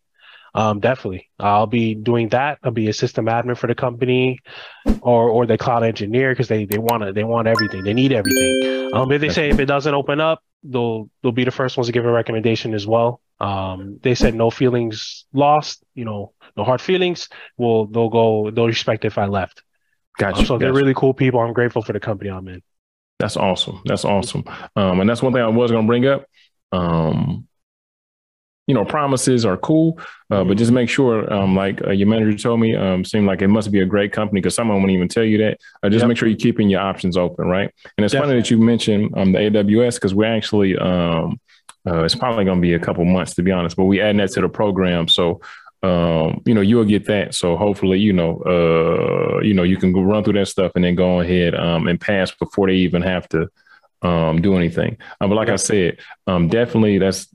[0.55, 1.29] um, definitely.
[1.39, 2.59] I'll be doing that.
[2.63, 4.41] I'll be a system admin for the company
[5.01, 7.85] or or the cloud engineer because they, they want to they want everything.
[7.85, 8.91] They need everything.
[8.95, 11.87] Um, if they say if it doesn't open up, they'll they'll be the first ones
[11.87, 13.21] to give a recommendation as well.
[13.39, 17.29] Um, they said no feelings lost, you know, no hard feelings.
[17.57, 19.63] Well, they'll go they'll respect if I left.
[20.19, 20.39] Gotcha.
[20.39, 20.65] Um, so gotcha.
[20.65, 21.41] they're really cool people.
[21.41, 22.63] I'm grateful for the company I'm in.
[23.19, 23.83] That's awesome.
[23.85, 24.45] That's awesome.
[24.75, 26.27] Um, and that's one thing I was gonna bring up.
[26.73, 27.47] Um,
[28.67, 29.99] you know, promises are cool,
[30.31, 33.41] uh, but just make sure, um, like uh, your manager told me, um, seemed like
[33.41, 35.59] it must be a great company because someone won't even tell you that.
[35.83, 36.09] Uh, just yep.
[36.09, 37.73] make sure you're keeping your options open, right?
[37.97, 38.33] And it's Definitely.
[38.33, 41.41] funny that you mentioned um, the AWS because we're actually, um,
[41.87, 44.19] uh, it's probably going to be a couple months to be honest, but we add
[44.19, 45.07] that to the program.
[45.07, 45.41] So,
[45.85, 47.35] um, you know, you'll get that.
[47.35, 50.83] So hopefully, you know, uh, you know, you can go run through that stuff and
[50.83, 53.49] then go ahead um, and pass before they even have to
[54.03, 54.97] um, do anything.
[55.21, 57.29] Uh, but like I said, um, definitely that's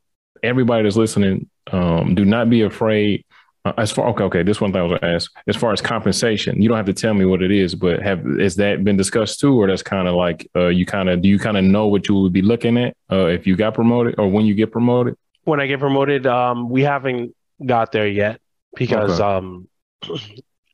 [0.43, 3.25] everybody that's listening, um, do not be afraid.
[3.63, 5.31] Uh, as far okay, okay, this one thing I was gonna ask.
[5.47, 8.25] As far as compensation, you don't have to tell me what it is, but have
[8.39, 11.29] has that been discussed too, or that's kind of like uh, you kind of do
[11.29, 14.15] you kind of know what you would be looking at uh, if you got promoted
[14.17, 15.15] or when you get promoted?
[15.43, 18.41] When I get promoted, um, we haven't got there yet
[18.75, 19.23] because okay.
[19.23, 19.67] um,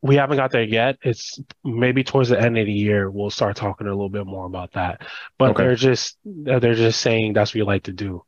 [0.02, 0.98] we haven't got there yet.
[1.02, 4.46] It's maybe towards the end of the year we'll start talking a little bit more
[4.46, 5.02] about that.
[5.38, 5.64] But Okay.
[5.64, 8.24] they're just they're just saying that's what you like to do.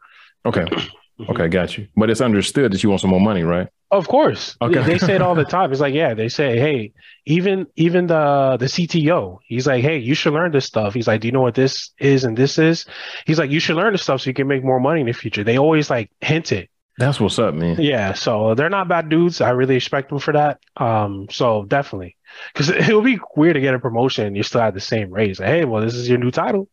[0.45, 0.65] Okay.
[1.19, 1.29] Mhm.
[1.29, 1.87] Okay, got you.
[1.95, 3.67] But it's understood that you want some more money, right?
[3.91, 4.55] Of course.
[4.61, 4.83] Okay.
[4.83, 5.71] They say it all the time.
[5.71, 6.93] It's like, yeah, they say, hey,
[7.25, 10.93] even even the the CTO, he's like, hey, you should learn this stuff.
[10.93, 12.85] He's like, do you know what this is and this is?
[13.25, 15.13] He's like, you should learn this stuff so you can make more money in the
[15.13, 15.43] future.
[15.43, 16.69] They always like hint it.
[16.97, 17.77] That's what's up, man.
[17.79, 19.39] Yeah, so they're not bad dudes.
[19.41, 20.59] I really expect them for that.
[20.75, 22.17] Um, so definitely,
[22.53, 25.11] because it would be weird to get a promotion and you still have the same
[25.11, 25.39] raise.
[25.39, 26.67] Like, hey, well, this is your new title.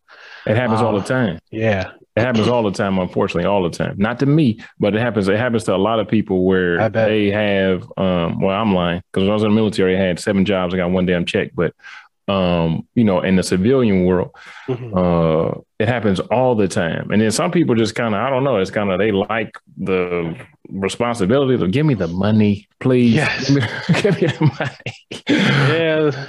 [0.47, 1.39] It happens all the time.
[1.51, 3.97] Yeah, It happens all the time, unfortunately, all the time.
[3.99, 5.27] Not to me, but it happens.
[5.29, 7.09] It happens to a lot of people where I bet.
[7.09, 7.83] they have.
[7.97, 10.73] Um, well, I'm lying because when I was in the military, I had seven jobs.
[10.73, 11.51] I got one damn check.
[11.55, 11.75] But
[12.29, 14.31] um, you know, in the civilian world,
[14.69, 14.97] Mhm.
[14.97, 17.11] uh, it happens all the time.
[17.13, 19.57] And then some people just kind of, I don't know, it's kind of they like
[19.77, 20.37] the
[20.71, 21.57] responsibility.
[21.59, 23.15] to give me the money, please.
[23.15, 23.49] Yes.
[23.49, 25.23] Give, me, give me the money.
[25.29, 26.27] yeah,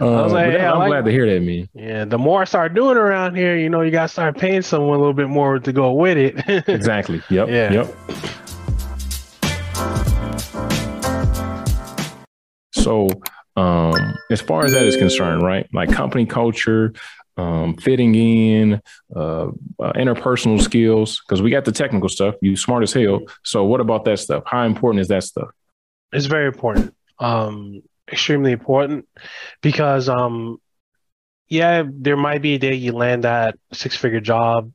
[0.00, 1.68] Uh, was like, yeah, I I'm like- glad to hear that, man.
[1.74, 2.04] yeah.
[2.06, 4.98] The more I start doing around here, you know, you gotta start paying someone a
[4.98, 6.68] little bit more to go with it.
[6.68, 7.22] Exactly.
[7.30, 7.48] Yep.
[7.48, 7.72] Yeah.
[7.72, 7.96] Yep.
[12.72, 13.08] So,
[13.56, 15.68] um, as far as that is concerned, right?
[15.72, 16.94] Like company culture,
[17.36, 18.80] um, fitting in,
[19.14, 22.34] uh, uh, interpersonal skills, because we got the technical stuff.
[22.42, 23.20] You smart as hell.
[23.44, 24.44] So, what about that stuff?
[24.46, 25.48] How important is that stuff?
[26.12, 26.94] It's very important.
[27.18, 29.06] Um, extremely important
[29.62, 30.58] because um,
[31.48, 34.72] yeah, there might be a day you land that six figure job,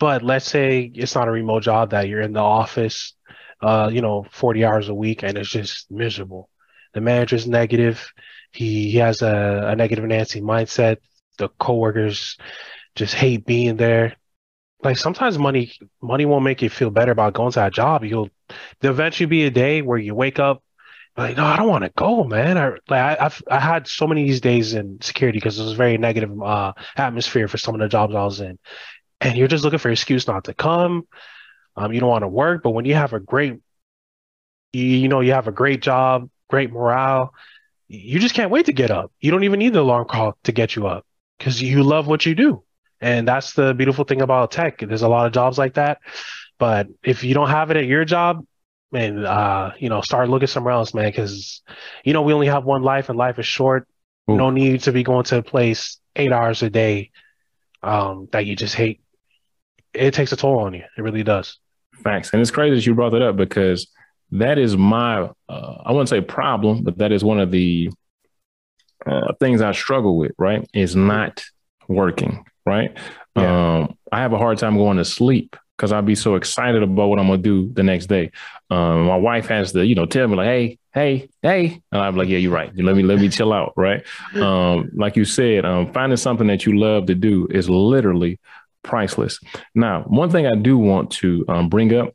[0.00, 3.14] but let's say it's not a remote job that you're in the office,
[3.60, 6.48] uh, you know, 40 hours a week and it's just miserable.
[6.94, 8.10] The manager's negative.
[8.52, 10.96] He, he has a, a negative Nancy mindset.
[11.38, 12.36] The coworkers
[12.94, 14.16] just hate being there.
[14.82, 18.04] Like sometimes money money won't make you feel better about going to that job.
[18.04, 18.30] You'll
[18.80, 20.62] there'll eventually be a day where you wake up
[21.16, 22.56] like, no, I don't want to go, man.
[22.56, 25.74] I like I, I've I had so many these days in security because it was
[25.74, 28.58] very negative uh atmosphere for some of the jobs I was in,
[29.20, 31.06] and you're just looking for an excuse not to come.
[31.76, 33.54] Um, you don't want to work, but when you have a great,
[34.72, 37.32] you, you know, you have a great job, great morale,
[37.88, 39.10] you just can't wait to get up.
[39.20, 41.06] You don't even need the alarm call to get you up
[41.42, 42.62] because you love what you do,
[43.00, 44.78] and that's the beautiful thing about tech.
[44.78, 45.98] There's a lot of jobs like that,
[46.58, 48.46] but if you don't have it at your job,
[48.92, 51.62] man, uh, you know, start looking somewhere else, man, because
[52.04, 53.88] you know we only have one life and life is short.
[54.30, 54.36] Ooh.
[54.36, 57.10] No need to be going to a place eight hours a day
[57.82, 59.00] um, that you just hate.
[59.92, 60.84] It takes a toll on you.
[60.96, 61.58] It really does.
[62.04, 62.30] Facts.
[62.32, 63.88] And it's crazy that you brought that up because
[64.30, 67.90] that is my, uh, I wouldn't say problem, but that is one of the
[69.06, 70.68] uh, things I struggle with, right?
[70.74, 71.44] Is not
[71.88, 72.96] working, right?
[73.36, 73.76] Yeah.
[73.76, 77.08] Um, I have a hard time going to sleep because I'll be so excited about
[77.08, 78.30] what I'm going to do the next day.
[78.70, 81.82] Um, my wife has to, you know, tell me like, hey, hey, hey.
[81.90, 82.70] And I'm like, yeah, you're right.
[82.76, 84.04] Let me, let me chill out, right?
[84.34, 88.38] Um, like you said, um, finding something that you love to do is literally
[88.82, 89.38] priceless.
[89.74, 92.14] Now, one thing I do want to um, bring up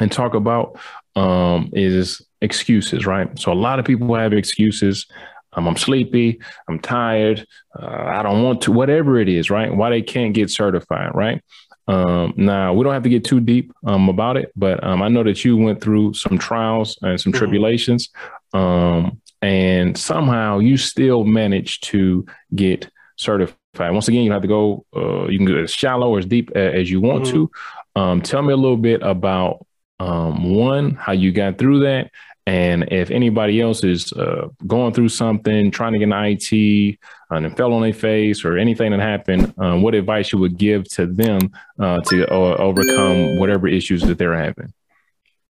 [0.00, 0.78] and talk about
[1.16, 3.38] um, is excuses, right?
[3.38, 5.06] So a lot of people have excuses.
[5.54, 6.40] Um, I'm sleepy.
[6.68, 7.46] I'm tired.
[7.78, 8.72] Uh, I don't want to.
[8.72, 9.74] Whatever it is, right?
[9.74, 11.42] Why they can't get certified, right?
[11.88, 15.08] Um, now we don't have to get too deep um, about it, but um, I
[15.08, 17.38] know that you went through some trials and some Mhm.
[17.38, 18.10] tribulations,
[18.54, 22.24] um, and somehow you still managed to
[22.54, 23.58] get certified.
[23.92, 24.84] Once again, you have to go.
[24.94, 27.50] Uh, you can go as shallow or as deep as you want to.
[27.96, 29.66] Um, tell me a little bit about
[29.98, 32.10] um, one, how you got through that,
[32.46, 36.98] and if anybody else is uh, going through something, trying to get an IT,
[37.30, 40.56] uh, and fell on their face, or anything that happened, um, what advice you would
[40.56, 41.38] give to them
[41.78, 44.72] uh, to uh, overcome whatever issues that they're having?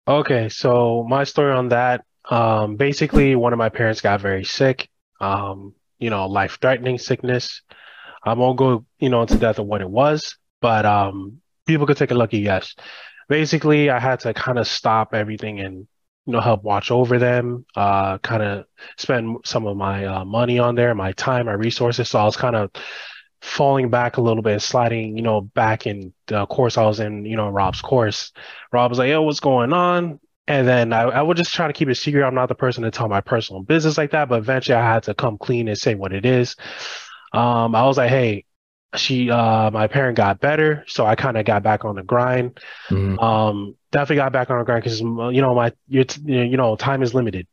[0.08, 4.90] Okay, so my story on that, um, basically one of my parents got very sick,
[5.22, 7.62] um, you know, life-threatening sickness.
[8.26, 11.98] I won't go, you know, into depth of what it was, but um, people could
[11.98, 12.76] take a lucky guess.
[13.30, 15.88] Basically, I had to kind of stop everything and,
[16.26, 18.66] you know, help watch over them, uh, kind of
[18.98, 22.10] spend some of my uh, money on there, my time, my resources.
[22.10, 22.72] So I was kind of
[23.42, 27.26] falling back a little bit, sliding, you know, back in the course I was in,
[27.26, 28.32] you know, Rob's course.
[28.72, 30.20] Rob was like, yo, what's going on?
[30.48, 32.26] And then I, I would just try to keep it secret.
[32.26, 35.04] I'm not the person to tell my personal business like that, but eventually I had
[35.04, 36.56] to come clean and say what it is.
[37.34, 38.46] Um, I was like, hey,
[38.96, 42.60] she, uh, my parent got better, so I kind of got back on the grind.
[42.90, 43.22] Mhm.
[43.22, 47.02] Um, definitely got back on the grind because you know my, you you know, time
[47.04, 47.48] is limited.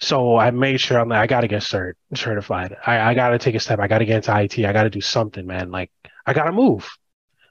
[0.00, 2.76] So I made sure I'm like, I gotta get cert certified.
[2.84, 3.78] I, I gotta take a step.
[3.78, 4.58] I gotta get into IT.
[4.64, 5.70] I gotta do something, man.
[5.70, 5.90] Like
[6.26, 6.88] I gotta move.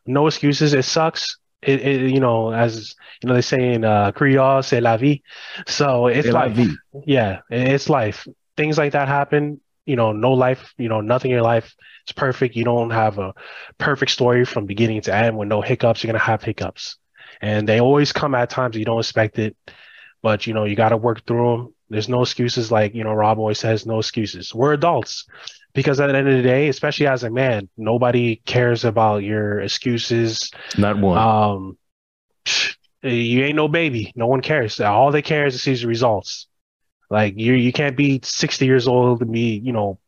[0.05, 0.73] No excuses.
[0.73, 1.37] It sucks.
[1.61, 5.21] It, it you know, as you know, they say in uh, Creole, c'est la vie.
[5.67, 6.75] So it's vie.
[7.05, 8.27] Yeah, it's life.
[8.59, 11.75] things like that happen, you know, no life, you know, nothing in your life
[12.07, 12.55] is perfect.
[12.55, 13.33] You don't have a
[13.79, 16.03] perfect story from beginning to end with no hiccups.
[16.03, 16.97] You're gonna have hiccups,
[17.41, 19.57] and they always come at times you don't expect it.
[20.21, 21.73] But you know, you got to work through them.
[21.89, 24.53] There's no excuses, like you know, Rob always says, no excuses.
[24.53, 25.25] We're adults,
[25.73, 29.59] because at the end of the day, especially as a man, nobody cares about your
[29.59, 30.51] excuses.
[30.77, 31.17] Not one.
[31.17, 31.77] Um,
[33.01, 34.13] you ain't no baby.
[34.15, 34.79] No one cares.
[34.79, 36.48] All they care is to see the results.
[37.10, 39.99] Like you, you can't be 60 years old and be, you know,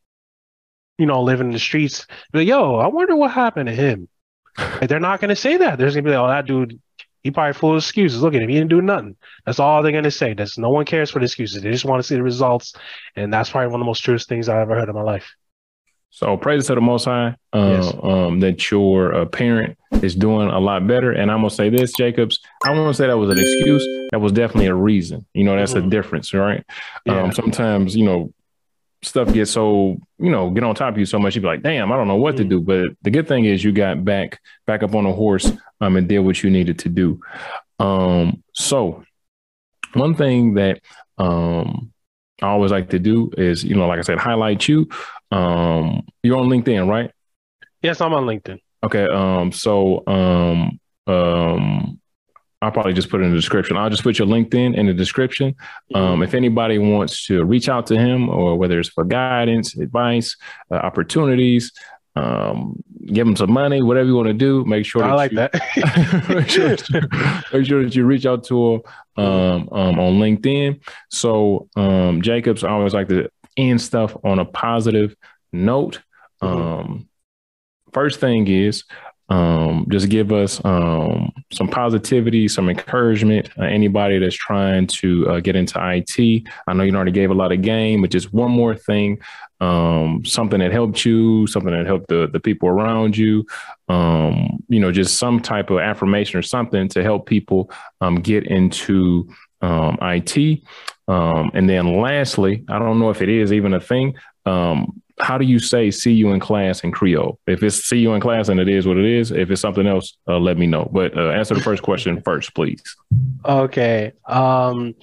[0.98, 2.06] you know, living in the streets.
[2.32, 4.08] But yo, I wonder what happened to him.
[4.58, 5.78] Like, they're not gonna say that.
[5.78, 6.80] There's gonna be like, oh, that dude,
[7.24, 8.22] he probably full of excuses.
[8.22, 9.16] Look at him, he didn't do nothing.
[9.46, 10.34] That's all they're gonna say.
[10.34, 11.62] That's no one cares for the excuses.
[11.62, 12.74] They just want to see the results,
[13.16, 15.36] and that's probably one of the most truest things I've ever heard in my life.
[16.12, 17.94] So praise to the Most High uh, yes.
[18.04, 21.12] um, that your uh, parent is doing a lot better.
[21.12, 22.40] And I'm gonna say this, Jacobs.
[22.66, 23.86] I won't say that was an excuse.
[24.12, 25.26] That was definitely a reason.
[25.34, 25.88] You know, that's mm-hmm.
[25.88, 26.66] a difference, right?
[27.06, 27.22] Yeah.
[27.22, 28.34] Um, sometimes you know
[29.04, 31.64] stuff gets so you know get on top of you so much you be like,
[31.64, 32.50] damn, I don't know what mm-hmm.
[32.50, 32.62] to do.
[32.62, 35.50] But the good thing is you got back back up on a horse
[35.80, 37.22] um, and did what you needed to do.
[37.80, 39.04] Um, so
[39.94, 40.82] one thing that
[41.18, 41.92] um,
[42.42, 44.90] I always like to do is, you know, like I said, highlight you.
[45.32, 47.12] Um, you're on LinkedIn, right?
[47.82, 48.60] Yes, I'm on LinkedIn.
[48.84, 49.06] Okay.
[49.06, 52.00] Um, so um, um,
[52.62, 53.76] I'll probably just put it in the description.
[53.76, 55.56] I'll just put your LinkedIn in the description.
[55.96, 60.36] Um, if anybody wants to reach out to him, or whether it's for guidance, advice,
[60.70, 61.72] uh, opportunities,
[62.16, 64.64] um, give him some money, whatever you want to do.
[64.66, 65.54] Make sure I like you, that.
[66.30, 66.70] make, sure
[67.54, 68.82] make, sure that you reach out to him
[69.18, 70.82] um, um, on LinkedIn.
[71.10, 75.16] So um, Jacobs, I always like to end stuff on a positive
[75.52, 76.02] note.
[76.42, 76.62] Mm-hmm.
[76.62, 77.10] Um,
[77.94, 78.84] first thing is
[79.32, 83.50] um, just give us um, some positivity, some encouragement.
[83.58, 87.34] Uh, anybody that's trying to uh, get into IT, I know you already gave a
[87.34, 89.22] lot of game, but just one more thing,
[89.62, 93.46] um, something that helped you, something that helped the the people around you.
[93.88, 97.72] Um, you know, just some type of affirmation or something to help people
[98.02, 99.30] um, get into
[99.62, 100.62] um, IT.
[101.08, 104.16] Um, and then lastly, I don't know if it is even a thing.
[104.46, 107.40] Um, how do you say see you in class in Creole?
[107.48, 109.86] If it's see you in class and it is what it is, if it's something
[109.86, 110.90] else, uh, let me know.
[110.92, 112.82] But uh, answer the first question first, please.
[113.46, 114.14] Okay.
[114.26, 114.96] Um,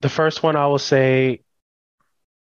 [0.00, 1.42] the first one I will say,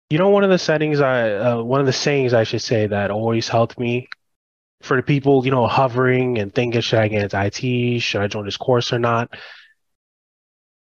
[0.10, 2.88] you know, one of the settings I, uh, one of the sayings I should say
[2.88, 4.08] that always helped me
[4.82, 8.02] for the people, you know, hovering and thinking, should I get into IT?
[8.02, 9.36] Should I join this course or not?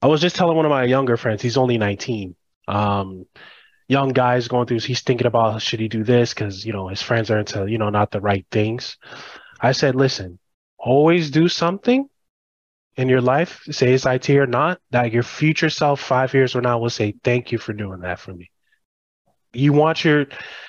[0.02, 2.36] I was just telling one of my younger friends, he's only 19.
[2.68, 3.26] Um,
[3.88, 7.02] young guys going through, he's thinking about should he do this because you know his
[7.02, 8.96] friends are into you know not the right things.
[9.60, 10.38] I said, listen,
[10.78, 12.08] always do something
[12.96, 16.62] in your life, say it's IT or not, that your future self five years from
[16.62, 18.50] now will say, thank you for doing that for me.
[19.52, 20.26] You want your,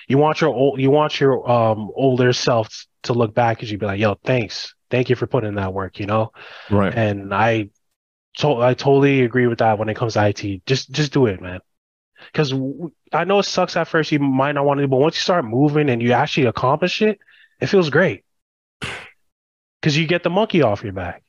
[0.07, 3.77] you want your old, you want your um older self to look back and you
[3.77, 6.31] be like, yo, thanks, thank you for putting in that work, you know.
[6.69, 6.93] Right.
[6.93, 7.69] And I,
[8.37, 10.65] to- I totally agree with that when it comes to IT.
[10.65, 11.59] Just, just do it, man
[12.31, 12.53] because
[13.13, 14.11] I know it sucks at first.
[14.11, 17.19] You might not want to, but once you start moving and you actually accomplish it,
[17.59, 18.23] it feels great
[19.81, 21.23] because you get the monkey off your back.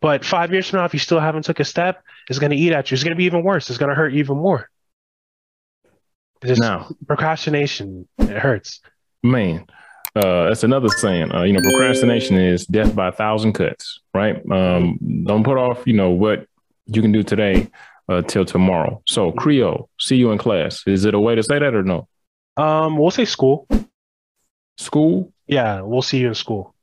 [0.00, 2.56] But five years from now, if you still haven't took a step, it's going to
[2.56, 2.96] eat at you.
[2.96, 3.70] It's going to be even worse.
[3.70, 4.68] It's going to hurt even more.
[6.44, 8.80] Just now, procrastination, it hurts.
[9.22, 9.64] Man,
[10.16, 11.32] uh, that's another saying.
[11.32, 14.42] Uh, you know, procrastination is death by a thousand cuts, right?
[14.50, 16.48] Um, don't put off, you know, what
[16.86, 17.68] you can do today
[18.08, 19.02] uh, till tomorrow.
[19.06, 20.82] So Creole, see you in class.
[20.86, 22.08] Is it a way to say that or no?
[22.56, 23.66] Um, we'll say school.
[24.76, 25.32] School?
[25.46, 26.74] Yeah, we'll see you in school.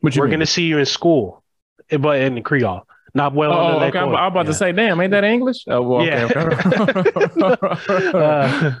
[0.00, 0.32] What We're mean?
[0.32, 1.42] gonna see you in school,
[1.90, 2.86] eh, but in Creole.
[3.14, 3.52] Not well.
[3.52, 3.98] Oh, okay.
[3.98, 4.52] I'm, I'm, about yeah.
[4.52, 5.64] to say, damn, ain't that English?
[5.66, 6.28] Oh, well, yeah.
[6.30, 6.40] Okay.
[8.14, 8.80] uh,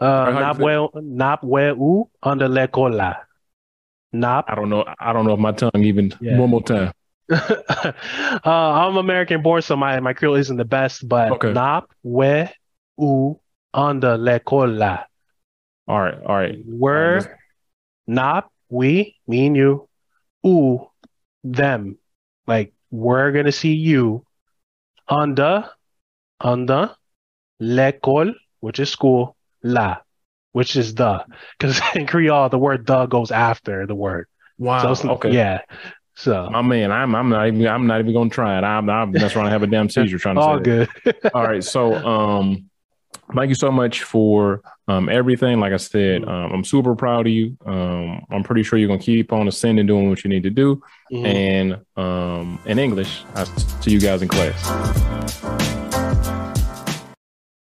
[0.00, 3.16] uh, not well, not well under l'école.
[4.12, 4.44] Not.
[4.48, 4.84] I don't know.
[4.98, 6.38] I don't know if my tongue even yeah.
[6.38, 6.92] one more time.
[7.30, 7.92] uh,
[8.44, 11.52] I'm American born, so my, my Creole isn't the best, but okay.
[11.52, 12.48] nap, we,
[12.98, 13.38] u,
[13.74, 15.04] under l'école.
[15.86, 16.58] All right, all right.
[16.66, 17.26] We're um,
[18.06, 19.88] nap, we, me and you,
[20.42, 20.88] u,
[21.44, 21.98] them.
[22.46, 24.24] Like, we're going to see you
[25.06, 25.68] under,
[26.40, 26.94] under,
[27.60, 29.98] l'école, which is school, la,
[30.52, 31.24] which is the.
[31.58, 34.28] Because in Creole, the word the goes after the word.
[34.58, 34.94] Wow.
[34.94, 35.30] So okay.
[35.30, 35.60] Yeah.
[36.18, 38.64] So my man, I'm I'm not even I'm not even gonna try it.
[38.64, 40.88] I'm I'm that's trying to have a damn seizure trying to say all good.
[41.34, 41.62] all right.
[41.62, 42.68] So um
[43.36, 45.60] thank you so much for um everything.
[45.60, 46.28] Like I said, mm-hmm.
[46.28, 47.56] um, I'm super proud of you.
[47.64, 50.82] Um I'm pretty sure you're gonna keep on ascending doing what you need to do.
[51.12, 51.26] Mm-hmm.
[51.26, 55.57] And um in English, I see you guys in class.